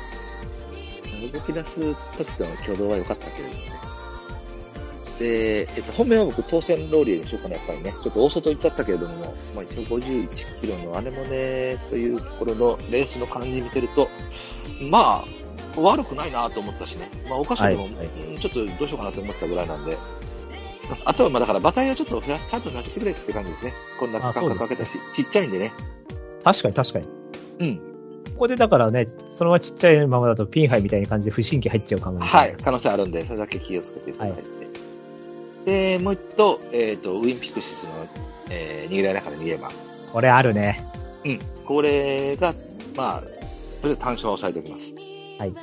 [1.31, 1.79] 動き出す
[2.17, 3.76] 時の挙動は良かったけれどもね。
[5.19, 7.91] で、えっと、本命は僕、当選ローリエにしようかな、やっぱりね。
[7.91, 14.07] ちょっと大外行っちゃったけれども、まあ一応51キロのアネモネというところのレースの感じ見てると、
[14.89, 15.25] まあ、
[15.79, 17.09] 悪くないなと思ったしね。
[17.29, 19.97] まあ、お菓子でも、はいはいうんちょっとどうしようかなと思ったぐらいなんで。
[21.05, 23.73] あとは、まあだから、馬体をちょっとちゃんと増やしてくれって感じですね。
[23.99, 25.71] こんなあ間隔かけたし、ちっちゃいんでね。
[26.43, 27.07] 確かに確かに。
[27.59, 27.77] うん。
[27.77, 32.19] ここでだからね、そのままちっちゃいままだとピンハイみたいな感じで不審期入っちゃうかも。
[32.19, 32.55] はい、。
[32.63, 34.56] 可能性あるんで、それだけ気をつけていただいて。
[35.67, 38.07] で、もう一頭、えっ、と、ウィンピクシスの、
[38.49, 39.69] えー、逃げられながら逃げ馬。
[40.13, 40.81] これあるね。
[41.25, 41.39] うん。
[41.65, 42.53] これが、
[42.95, 43.23] まあ、
[43.81, 44.93] それで単勝は抑えておきます。
[45.37, 45.53] はい。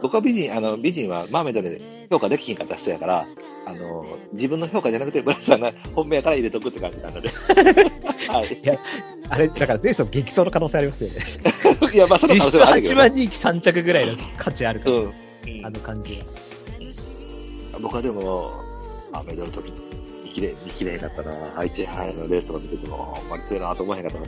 [0.00, 3.26] 僕は美人、あの、美人はマーメイドで評価できひんかった人やから、
[3.66, 7.28] あの、自分の評価じゃなくて、ブラスさんが 本命やから入れとくって感じなので。
[8.28, 8.78] はい。
[9.28, 11.20] あれ、だから前走激走の可能性ありますよね。
[11.92, 13.00] いや、まあ、その可能8性はあるけど、ね。
[13.00, 15.12] 万人気3着ぐらいの価値あるから、うん。
[15.64, 16.24] あの感じは。
[17.82, 18.73] 僕はでも、
[19.14, 19.80] マーメイドの時に
[20.24, 21.58] 見切れ、見切れへんかったな。
[21.58, 24.26] 愛知杯のレースとか見てても、ほんまに強いなと思えへんかったな。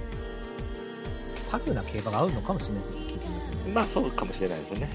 [1.50, 3.26] タフな競馬が合うのかもしれないですよ、聞いて
[3.66, 4.90] みまあ、そうかもしれないですよね。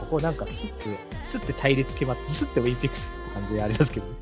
[0.00, 4.12] ここなんかスッて、スッて対立決まって、スッてウィンピクシスって感じでありますけどね。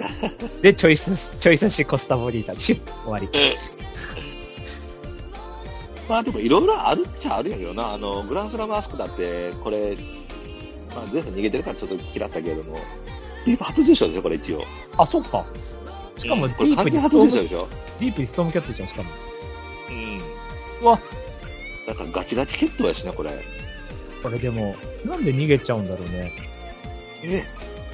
[0.62, 3.28] で、チョイス、チョイスしコスタボリータ、シュッ終わり。
[6.08, 7.92] まあでもいろいろあるっちゃあるんやけどな。
[7.92, 9.96] あの、グランスラムアスクだって、これ、
[10.88, 12.78] まあ前走逃げてるからちょっと嫌ったけれども、
[13.46, 14.62] ディープ初受賞でしょ、これ一応。
[14.96, 15.44] あ、そっか。
[16.16, 17.68] しかもディープにストーム、受賞でしょ。
[17.98, 19.10] ディープにストームキャットじゃん、しかも。
[19.90, 20.20] うん。
[20.82, 21.00] うわ、
[21.86, 23.30] なんかガチガチ決闘やしな、これ。
[24.22, 26.32] これでも、なんで逃げちゃうんだろうね。
[27.22, 27.44] ね。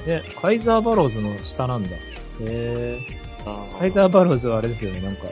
[0.05, 1.89] ね、カイザーバローズの下なんだ。
[1.89, 1.97] へ
[2.41, 2.99] え。
[3.45, 5.27] あカイザーバローズはあれですよね、なんか、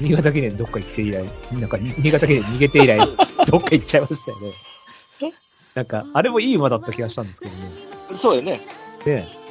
[0.00, 2.98] 新潟県でどっか行って以来、なんか、新潟県で逃げて以来、
[3.50, 4.52] どっか行っちゃいましたよね。
[5.74, 7.70] なんか、あれもいい馬だった気がしたんですけどね。
[8.08, 8.66] そうやね。
[9.04, 9.43] ね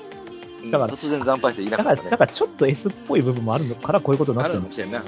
[0.72, 2.10] だから突然惨敗していなだから、かったね。
[2.12, 5.00] だからちょっと S っぽい部分もあるのからこういうことになあってるのるかもしれんな。
[5.00, 5.04] う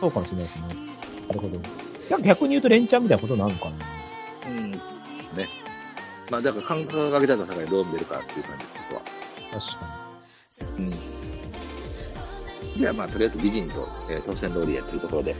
[0.00, 0.62] そうかもしれないですね。
[1.28, 2.18] なるほど。
[2.22, 3.70] 逆に言うと連チャンみたいなことなのか
[4.44, 4.50] な。
[4.50, 4.56] ん。
[4.56, 4.72] うん。
[4.72, 4.78] ね。
[6.30, 9.60] まあだから感覚が上げたら高いどう見えるかっていう感じです、ここは。
[9.60, 10.04] 確か
[10.78, 10.90] うん。
[12.76, 15.34] じゃあまあとりあえず美人と、えー当選通りやっていうところで、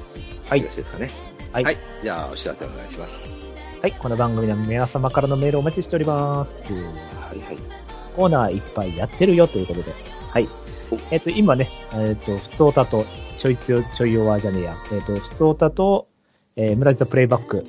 [0.48, 1.10] はいよろしいですかね。
[1.52, 1.76] はいはい。
[2.02, 3.28] じゃあお知らせお願いします。
[3.28, 3.44] に。
[3.80, 6.64] はい、この番組では皆様からのメールをお待ちしております。
[6.64, 7.84] はいはい。
[8.14, 9.92] コーナーいっぱいやってるよということで。
[10.30, 10.48] はい
[10.90, 10.98] お。
[11.10, 13.04] えっ、と、今ね、えっ、と、ふつおたと、
[13.38, 14.74] ちょいつよ、ちょい弱じゃねえや。
[14.92, 16.08] えっ、と、ふつおたと、
[16.56, 17.64] えー、村地ザプレイバック、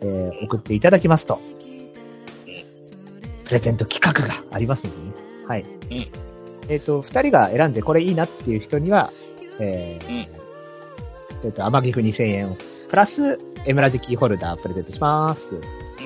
[0.00, 1.40] えー、送っていただきますと、
[3.44, 5.46] プレゼント企画がありますのでね。
[5.46, 5.64] はい。
[6.68, 9.12] えっ、と、二人が選んでこれいいなっていう人には、
[9.60, 10.28] えー
[11.44, 12.56] えっ、と、甘ギフ2000円を、
[12.88, 15.56] プラス、エムラジキーホルダープレゼントします。
[15.56, 15.60] は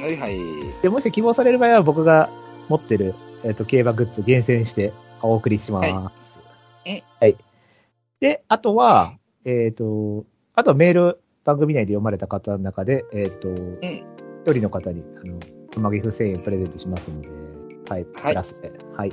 [0.06, 0.38] いはい。
[0.82, 2.30] で、もし希望される場合は僕が
[2.68, 3.14] 持ってる、
[3.44, 5.82] えっ、と、競馬グッズ厳選してお送りしま
[6.14, 6.40] す。
[6.84, 7.36] いはい。
[8.20, 9.14] で、あとは、
[9.44, 10.24] えっ、と、
[10.54, 17.28] あとはメール番組内で読まれた方の中で、えっ、と、一人の方に、あの、マギフ1000円プレゼントしますので、
[17.88, 18.72] はい、プはいラスで。
[18.96, 19.12] はい。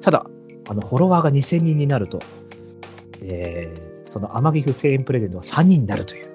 [0.00, 0.26] ただ、
[0.68, 2.20] あの、フォロワーが2000人になると、
[3.22, 6.32] えー、その甘ギフ1000円プレゼントは3人になるという。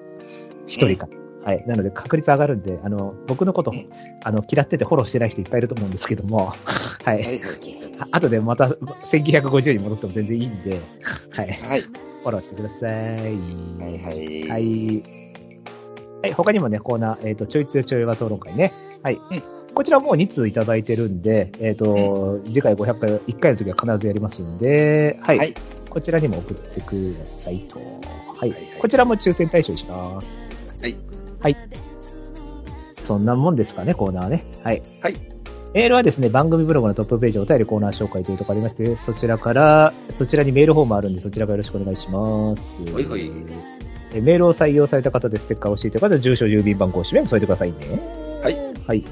[0.66, 1.08] 一人か。
[1.44, 1.64] はい。
[1.66, 3.88] なので確率上がるんで、あの、僕のこと、うん
[4.24, 6.52] あの、嫌っててフォローしてない人いっぱいいると思うんですけども、
[7.10, 7.14] は。
[7.14, 7.40] はい。
[8.00, 10.80] あ後でまた1950に戻っても全然いいんで、
[11.30, 11.52] はい。
[11.52, 11.80] はい。
[11.80, 12.90] フォローしてください。
[12.90, 14.48] はいはい。
[14.48, 15.02] はい。
[16.22, 18.72] はい、他にもね、コーナー、えっ、と、ちょいつよちょいは討論会ね。
[19.02, 19.14] はい。
[19.14, 25.38] うんこちらもう2通いただいてるんで、えっ、と、次回500回、1回の時は必ずやりますんで、はい。
[25.38, 25.54] はい
[25.88, 27.78] こちらにも送ってくださいと。
[27.78, 27.88] はい。
[28.38, 30.48] はいはいこちらも抽選対象にします。
[30.82, 30.96] はい。
[31.40, 31.56] はい。
[33.04, 34.44] そんなもんですかね、コーナーね。
[34.62, 34.82] はい。
[35.00, 35.37] はい。
[35.74, 42.82] メールはですね、番組ブログのトップページ、お便りコーナー紹介というところありまして、そちらから、そちらにメールフォームあるんで、そちらからよろしくお願いします。
[42.82, 43.30] はいはい
[44.14, 47.78] えメールを採用された方でステッカーを教えて方は、住所、郵便番号、氏名も添えてくださいね。
[48.42, 48.56] はい。
[48.86, 49.04] はい。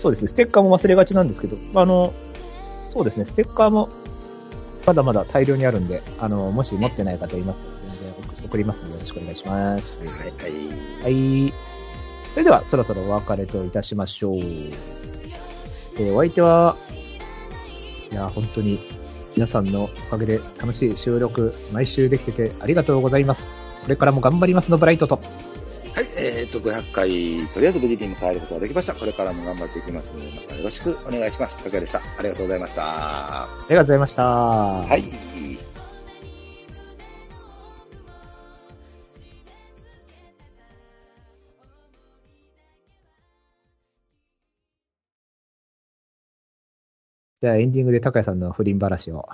[0.00, 2.12] そうですね、ステッカーも忘れがちなんですけど、あの、
[2.88, 3.88] そうですね、ステッカーも、
[4.86, 10.04] まだまだ大量にあるんで、あの、もし持ってない方いますと全然送送りますので、よろしくお願いします。
[10.04, 11.12] はいはい。
[11.12, 11.52] はい。
[12.32, 14.36] それでは、そろそろお別れといたしましょう。
[15.98, 16.76] えーお相手は、
[18.10, 18.78] いや、本当に、
[19.34, 23.58] 皆さんのおかげで楽しい収録、毎週できててありがとうございます。
[23.82, 25.16] これからも頑張りますの、ブライトと。
[25.16, 27.08] はい、えっ、と、500回、
[27.54, 28.94] とりあえず無事に迎えることができました。
[28.94, 31.58] これからも頑張っていきますので、またよろしくお願いします。
[31.58, 32.00] 竹谷でした。
[32.18, 32.82] ありがとうございました。
[32.84, 34.24] ありがとうございました。
[34.24, 35.65] ははい。
[47.40, 49.28] じゃあ、エンディングで高谷さんの不倫話を。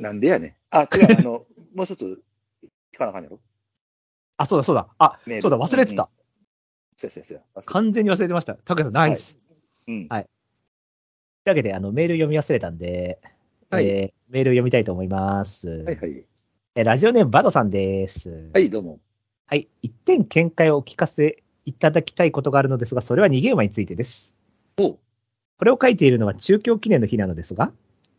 [0.00, 0.54] なんでやねん。
[0.70, 0.88] あ、違う、
[1.18, 1.30] あの、
[1.74, 2.22] もう一つ、
[2.94, 3.40] 聞かなあかんやろ？
[4.36, 4.88] あ、そうだ、そうだ。
[4.98, 6.08] あそうだ、忘れてた。
[6.96, 8.54] そうやそうやそ完全に忘れてました。
[8.54, 9.38] 高谷さん、ナイス。
[9.88, 10.08] うん。
[10.08, 10.24] という
[11.48, 13.20] わけで、あの、メール読み忘れたんで、
[13.70, 15.68] はいえーメール読みたいと思います。
[15.68, 16.24] はいはい。
[16.74, 18.50] えーラジオネームバドさんです。
[18.54, 19.00] はい、どうも。
[19.46, 19.68] はい。
[19.82, 24.34] 一点見解をお聞かせいただきたいことがあるのですが、それは逃げ馬についてです。
[24.78, 24.98] おう
[25.62, 27.70] これを書いているのは中京記念の日なのですが、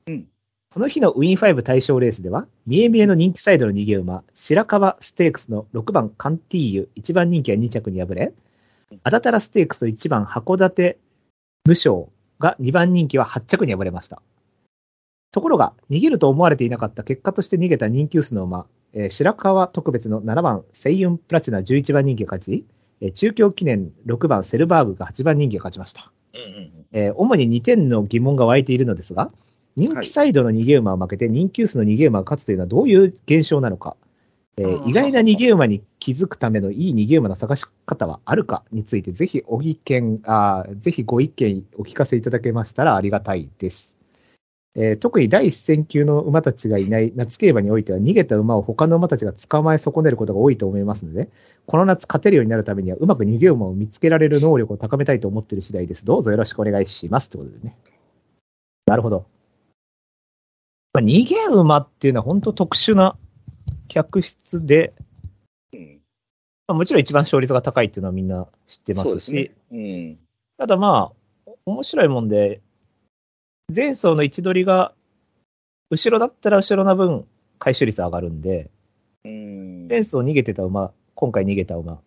[0.07, 0.27] うん
[0.73, 8.33] この日のウィン5対象レースでは、見え見えの人気サイドの逃げ馬、白川ステークスの6番カンティーユ、1番人気は2着に敗れ、
[9.03, 10.97] アダタラステークスと1番函館
[11.65, 12.07] 無償
[12.39, 14.21] が2番人気は8着に敗れました。
[15.33, 22.65] ところが、逃げると思われていなかった結果として逃げた人気薄の馬、えー白川特別の7番セイユンプラチナ11番人気が勝ち、
[23.03, 26.11] えー中京記念6番セルバーグが8番人気が勝ちました。
[26.33, 29.29] うんうんえー主に2点の疑問が湧いているのですが、
[29.75, 33.97] 人気サイドの逃げ馬を負けて人気薄の逃げ馬が勝つというのはどういう現象なのか、
[34.57, 43.92] えー意外な逃げ馬に気づくためのいい逃げ馬の探し方はあるかについて、ぜひお意見あー、ぜひご意見お聞かせいただけましたらありがたいです。
[44.75, 51.29] えー特に第一線級の馬たちがいない夏競馬においては逃げた馬を他の馬たちが捕まえ損ねることが多いと思いますので、
[51.67, 56.05] この夏勝てるようになるためにはうまく逃げ馬を見つけられる能力を高めたいと思っている次第です。
[56.05, 57.29] どうぞよろしくお願いします。
[57.29, 57.77] ということでね。
[58.87, 59.25] なるほど。
[60.93, 63.17] まあ、逃げ馬っていうのは本当特殊な
[63.87, 64.93] 客室で、
[65.73, 65.99] うん。
[66.67, 69.51] まあ、もちろん一番勝率が高いっていうのはみんな知ってますすし、ね。
[69.71, 70.19] うん。
[70.57, 71.11] ただま
[71.47, 72.61] あ、面白いもんで、
[73.75, 74.93] 前走の位置取りが、
[75.89, 77.25] 後ろだったら後ろな分、
[77.59, 78.69] 回収率上がるんで、
[79.23, 79.87] うん。
[79.87, 82.01] 前走逃げてた馬、今回逃げた馬、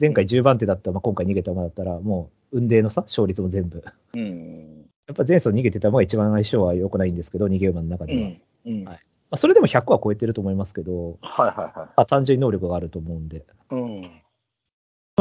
[0.00, 3.84] 前回10番手だった馬、今回逃げた馬だったら、もう、運命の差、勝率も全部。
[4.14, 4.86] うん。
[5.06, 8.20] やっぱ前走逃げてた馬が一番相性は良くないんですけど、逃げ馬の中では。
[8.20, 8.26] ま
[8.66, 8.72] うん。
[8.72, 8.84] うん。
[8.84, 9.00] ははい
[9.32, 13.38] あ、それでも100は超えてると思いますけど、はいはまあ、単純に能力があると思うんで。
[13.38, 13.42] い。
[13.70, 14.00] うん。
[14.02, 14.08] ま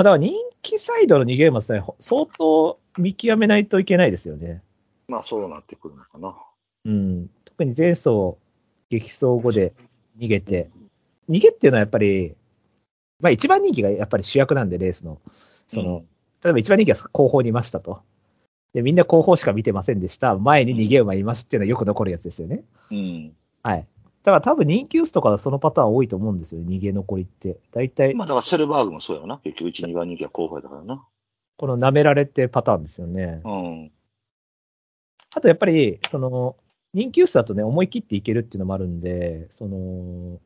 [0.02, 4.64] あ、だから人気サイドの逃げ馬さえ相当見極めないといけないですよね。
[5.10, 6.36] まあそうなってくるのかな。
[6.86, 7.30] うん。
[7.43, 8.36] 特に前走、
[8.89, 9.74] 激走後で
[10.18, 10.70] 逃げて、
[11.30, 12.36] 逃げっていうのはやっぱり、
[13.20, 15.20] まあ一番人気がやっぱり主役なんで、レースの。
[15.68, 16.03] その、
[16.43, 18.01] 例えば一番人気は後方にいましたと。
[18.74, 20.38] で、みんな後方しか見てませんでした。
[20.38, 22.64] 前に逃げ馬いますっていうのはよく残るやつですよね。
[22.91, 23.36] うん。
[23.64, 23.88] はい。
[24.24, 27.57] だから多分人気薄とかはそのパターン多いと思うんですよ、逃げ残りって。
[27.72, 29.39] 大体、まあだからセルバーグもそうやろな。
[29.43, 31.05] 結局1、2番人気は後輩だからな。
[31.57, 33.41] この舐められてパターンですよね。
[33.43, 33.91] うん。
[35.36, 36.56] あとやっぱり、その、
[36.94, 40.40] 人気薄だとね、思い切っていけるっていうのもあるんで、その、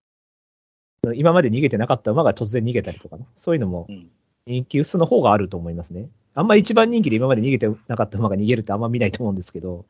[1.16, 4.10] 今まで逃げてなかった馬が突然逃げたりとかね、そういうのもうん
[4.46, 6.10] 人気薄の方があると思いますね。
[6.34, 9.86] あんまり一番人気で今まで逃げてなかった馬が逃げるってあんま見ないと思うんですけど、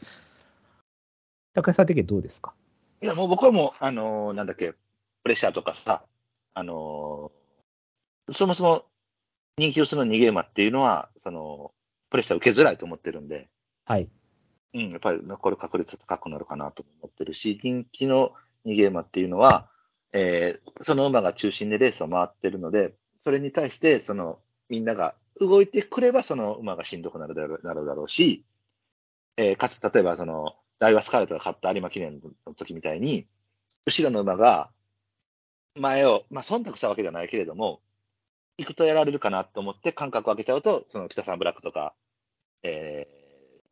[1.54, 2.54] 高橋さん的にはどうですか？
[3.02, 4.78] いやもう僕はもう、あのーなんだっけ、プ
[5.26, 6.04] レッシャーとかさ、
[6.54, 8.86] あのーそもそも
[9.58, 11.72] 人気薄の逃げ馬っていうのは、その、
[12.10, 13.48] プレッシャー受けづらいと思ってるんで、
[13.86, 14.08] はい。
[14.74, 18.34] うん、やっぱり残る確率高くなるかなと思ってるし、人気の
[18.66, 19.70] 逃げ馬っていうのは、
[20.14, 28.46] えーその馬が中心でレースを回ってるので、それに対して、その、みんなが動いてくれば、その馬がしんどくなるだろうなるだろうし、
[29.38, 33.28] えーかつ、例えば、その、ダイワスカーレットが勝った有馬記念の時みたいに、
[33.86, 34.72] 後ろの馬が、
[35.76, 37.82] 前を、まあ、忖度したわけではないけれども、
[38.58, 41.96] 行くとやられるかなと思って間隔を空けちゃうと、その北さんブラックとか、
[42.64, 43.23] えー、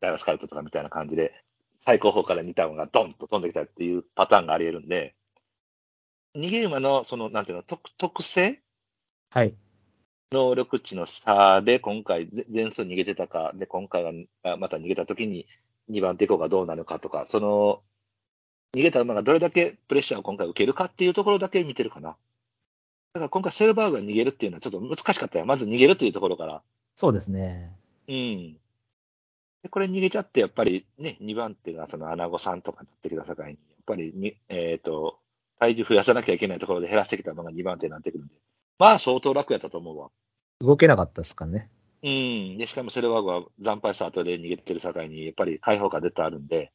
[0.02, 1.32] ダイワスカルトとかみたいな感じで、
[1.86, 5.14] 最高峰から2ターンがドンと飛んできたっていうパターンがあり得るんで、
[6.36, 8.60] 逃げ馬の、その、なんていうの、特特性？
[9.30, 9.54] はい。
[10.32, 15.46] 能力値の差で今回、ぜ前走逃げてたか、で、今回はあまた逃げた時に
[15.90, 17.82] 2番手以降がどうなるかとか、その、
[18.74, 22.16] 逃げた馬がどれだけプレッシャーを今回受けるかっていうところだけ見てるかな。
[23.12, 25.44] だから今回セルバーグが逃げるっていうのはちょっと難しかったよ。
[25.44, 26.62] まず逃げるっていうところから。
[26.96, 27.70] そうですね。
[28.08, 28.56] うん。
[29.62, 33.56] で、これ逃げちゃって、やっぱりね、2番手がその穴子さんとかになってきた境に、やっ
[33.86, 35.18] ぱりに、えっ、と、
[35.58, 38.34] 体重増やさなきゃいけないところで減らしてきたのが2番手になってくるんで、
[38.78, 40.10] まあ相当楽やったと思うわ。
[40.60, 41.70] 動けなかったですかね。
[42.02, 42.58] うん。
[42.58, 46.72] で、しかもセルバーグは惨敗した後で逃げてる境に、やっぱり解放感出てあるんで、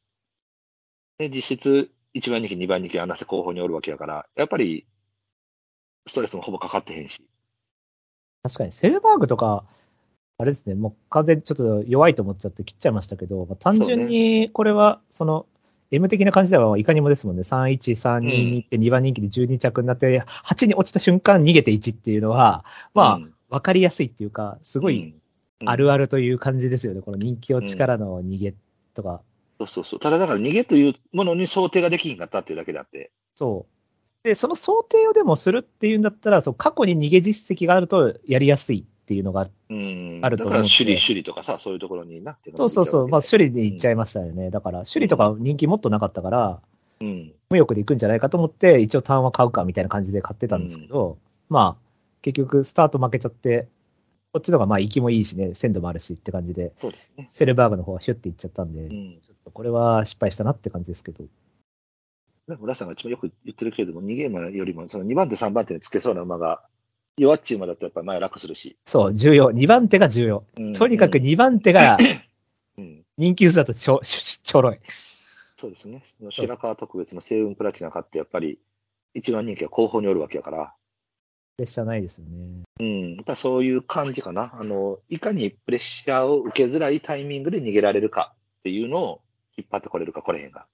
[1.18, 4.88] で、実質、1番人気、2番人気、穴瀬候補におるわけやから、やっぱり、
[6.06, 7.28] ストレスもほぼかかってへんし。
[8.44, 9.66] 確かに、セルバーグとか、
[10.40, 15.48] あれですね、もう完全にちょっと弱いと思っちゃって切っちゃいましたけど、まあ、単純にこれは、その、
[15.90, 17.42] M 的な感じではいかにもですもんね。
[17.42, 25.16] 31、3、2にって2番人気で12着になって、8に落ちた瞬間逃げて1っていうのは、まあ、うんわかりやすいっていうか、すごい、うん
[25.66, 27.02] あるあるという感じですよね。
[27.02, 28.54] この人気を力の逃げ
[28.94, 29.24] とか。
[29.58, 30.00] そうそうそう。
[30.00, 33.10] ただだから逃げというものに想定ができひんかったっていうだけであって。
[33.34, 34.24] そう。
[34.24, 40.20] で、その想定をでもするっていうんだったら、そう過去に逃げ実績があるとやりやすいっていうのが、うん。
[40.22, 44.50] あると思うんでだから、首里、首里とかさ、そういうところになってそうそうそう、まあ、首里で行っちゃいいましたよね。
[44.50, 46.62] だから、首里とか人気もっとなかったから、
[47.00, 47.34] うん。
[47.50, 51.88] 無欲で行くんじゃないかと思って、一応単は買うかみたいな感じで買ってたんですけど、まあ、
[52.22, 53.70] 結局、スタート負けちゃって、
[54.34, 57.28] こっちの方がまあ、息もいいしね、鮮度もあるしって感じで、そうですね。
[57.32, 59.20] セルバーグの方はシュッて行っちゃったんで、うん。
[59.22, 61.24] ちょっとこれは失敗したなって感じですけど。
[62.60, 66.64] 村さんが一番よく言ってるけれども、逃げ馬よりも、その2番手、3番手につけそうな馬が、
[67.18, 68.78] 弱っちい馬だとやっぱり前楽するし。
[68.86, 69.52] そう、重要。
[69.52, 70.44] 2番手が重要。
[70.58, 71.98] うんとにかく2番手が
[72.78, 73.04] うん。
[73.18, 74.80] 人気薄だとちょ、ちょろい。
[75.58, 76.04] そうですね。
[76.30, 78.60] 白川特別の星雲プラチナ買って、やっぱり、
[79.16, 80.74] 一番人気は後方におるわけやから、
[81.58, 82.62] プレッシャーないですよね。
[82.80, 83.16] うん。
[83.16, 84.54] やっぱそういう感じかな。
[84.60, 89.22] あの、いかにプレッシャーを受けづらいタイミングで逃げられるかっていうのを
[89.58, 90.68] 引っ張ってこれるか、これへんが。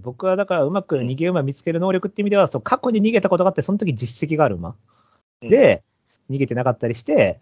[0.00, 4.74] 僕はだからうまく逃げ馬見つける能力っていう意味では、そう過去に逃げたことがあって、その時実績がある馬。
[5.44, 5.82] うん、で、
[6.30, 7.38] 逃げてなかったりして、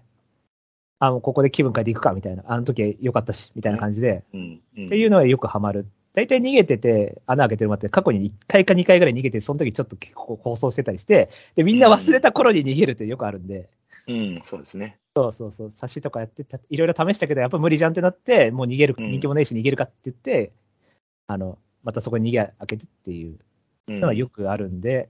[0.98, 4.24] あ、もうここで気分変えていくかみたいな、あの時良かったし、みたいな感じで。
[4.28, 5.86] っていうのはよくハマる。
[6.14, 13.68] 大体逃げてて、穴開けてる馬って過去に1回か2回ぐらい逃げて、その時ちょっと結構放送してたりして、で、みんな忘れた頃に逃げるってよくあるんで、
[14.06, 14.98] うん、そうですね。
[15.16, 20.52] そうそうそう、差しとかやってた、いろいろ試したけど、やっぱ無理じゃんってなって、もう逃げる、うん人気もないし逃げるかって言って、
[21.26, 23.38] あの、またそこに逃げ開けてっていう
[23.88, 24.00] うん。
[24.00, 25.08] のはよくあるんで、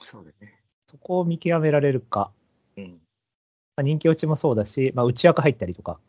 [0.00, 0.57] そうだね。
[0.90, 2.32] そこを見極められるか。
[2.76, 3.00] うん。
[3.76, 6.00] まあ、人気落ちもそうだし、まあ、内枠入ったりとか、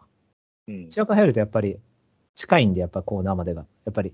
[0.67, 0.85] うん。
[0.85, 1.79] 内枠入るとやっぱり
[2.35, 3.65] 近いんで、やっぱコーナーまでが。
[3.85, 4.13] やっぱり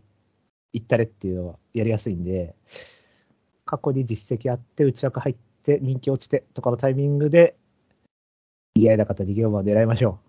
[0.74, 2.56] 行ったれっていうのはやりやすいんで、
[3.66, 7.56] 過去に実績あって、内枠入って、人気落ちてとかのタイミングで、
[8.78, 10.20] 逃げ合いなかった逃げ馬を狙いましょ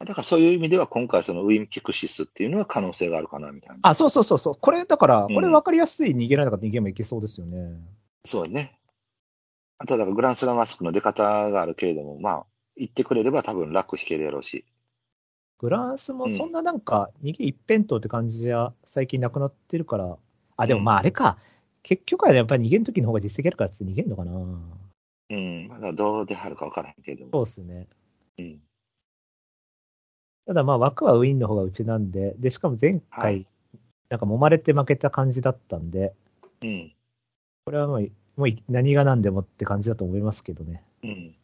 [0.00, 3.78] だからそういう意味では、今回そのウィンピクシスっていうのは可能性があるかな、みたいな。
[3.82, 4.54] あ、そうそうそうそう。
[4.60, 7.80] これ、だから、うんこれ分かりやすい逃げられなかった逃げ馬いけそうですよね。
[8.24, 8.78] そうね。
[9.78, 12.46] あとはだからグランスラマスクの出方があるけれども、まあ、
[12.76, 14.64] 言ってくれれば多分楽引けるやろうし。
[15.58, 20.16] グランスもうんそんななんか、逃げ一辺倒って感じじゃ最近なくなってるから、
[20.56, 21.38] あ、でもまああれか、
[21.82, 24.32] 結局はやっぱり逃げる時の方が実績あるからって逃げるのかな。
[25.30, 25.68] うん。
[25.68, 27.30] まだどうではるか分からへんけれども。
[27.32, 27.86] そうですね。
[28.38, 28.60] うん。
[30.46, 33.46] ただまあ枠はウィンの方がうちなんで、で、しかも前は回い、
[34.10, 36.14] なんか揉まれて負けた感じだったんで、
[36.62, 36.92] うん。
[37.64, 40.82] これはもう、もう何が何でもって感じだと思いますけどね。
[41.02, 41.34] うん。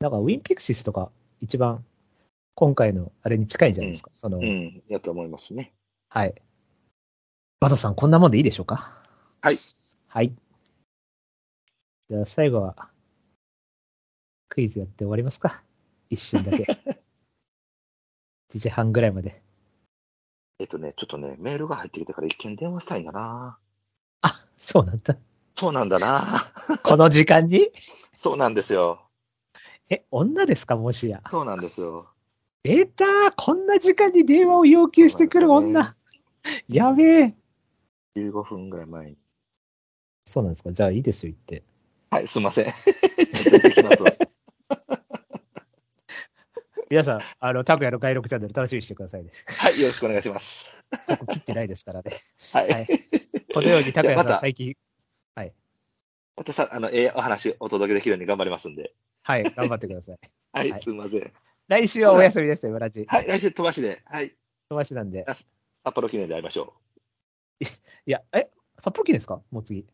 [0.00, 1.10] なんかウィンピクシスとか
[1.40, 1.82] 一番
[2.54, 4.10] 今回のあれに近いんじゃないですか？
[4.14, 4.82] その、うん。
[4.88, 5.72] やと思いますね。
[6.10, 6.34] はい。
[7.60, 9.02] バトさん、こんなもんでいいでしょうか？
[9.40, 9.56] はい。
[10.08, 10.32] はい。
[12.08, 12.90] じゃあ最後は、
[14.50, 15.62] クイズやって終わりますか？
[16.10, 16.64] 一瞬だけ。
[18.52, 19.42] 1時半ぐらいまで。
[20.58, 23.58] えっとね、ちょっとね、メールが入ってきてから一件電話したいんだな。
[24.24, 25.16] あ、そうなんだ。
[25.56, 26.22] そうなんだな。
[26.82, 27.70] この時間に？
[28.16, 29.02] そうなんですよ。
[29.90, 31.22] え、女ですかもしや？
[31.30, 32.08] そうなんですよ。
[32.62, 33.04] 出た
[33.36, 35.94] こんな時間に電話を要求してくる女。
[36.68, 37.36] やべえ。
[38.16, 39.18] 15分ぐらい前に。
[40.26, 40.72] そうなんですか？
[40.72, 41.62] じゃあいいですよ、言って。
[42.10, 42.66] はい、すいません。
[46.90, 49.30] 皆さん、あの、拓也の外録チャンネル楽しみにしてくださいね。
[49.58, 50.84] はい、よろしくお願いします。
[51.08, 52.12] ここ切ってないですからね。
[52.52, 52.68] はい。
[52.70, 52.86] はい
[53.54, 54.74] このように拓也さん最近、
[56.36, 58.92] またさ、あの、ええお話お届けできるように頑張りますんで。
[59.22, 60.18] はい、頑張ってください。
[60.52, 61.32] はい、はいすいません。
[61.68, 63.04] 来週はお休みですよ、村地。
[63.06, 64.30] はい、来週飛ばしで、はい、
[64.68, 65.24] 飛ばしなんで。
[65.26, 65.46] 札
[65.94, 66.74] 幌記念で会いましょ
[67.60, 67.64] う。
[68.06, 69.40] いや、え、札幌記念ですか？
[69.52, 69.86] もう次。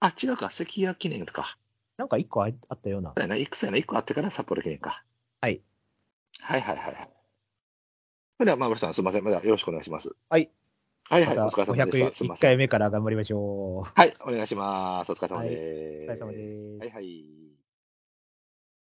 [0.00, 1.58] あ、違うか、関谷記念か。
[1.98, 3.12] なんか一個ああったような。
[3.14, 5.04] そうやな、いくつやな、1個あってから札幌記念か。
[5.42, 5.60] はい。
[6.40, 7.04] はいはいはいはい。
[7.04, 7.10] そ
[8.40, 9.24] れでは、まあ、森さん、すみません。
[9.24, 10.16] まだよろしくお願いします。
[10.30, 10.50] はい。
[11.10, 11.92] はいはい、お疲れ様で。
[12.12, 12.48] すみま501せん。
[12.48, 13.92] 回目から頑張りましょう。
[13.94, 15.12] はい、お願いします。
[15.12, 15.72] お疲れ様です。
[16.00, 16.78] お疲れ様です。
[16.78, 17.47] はいはい。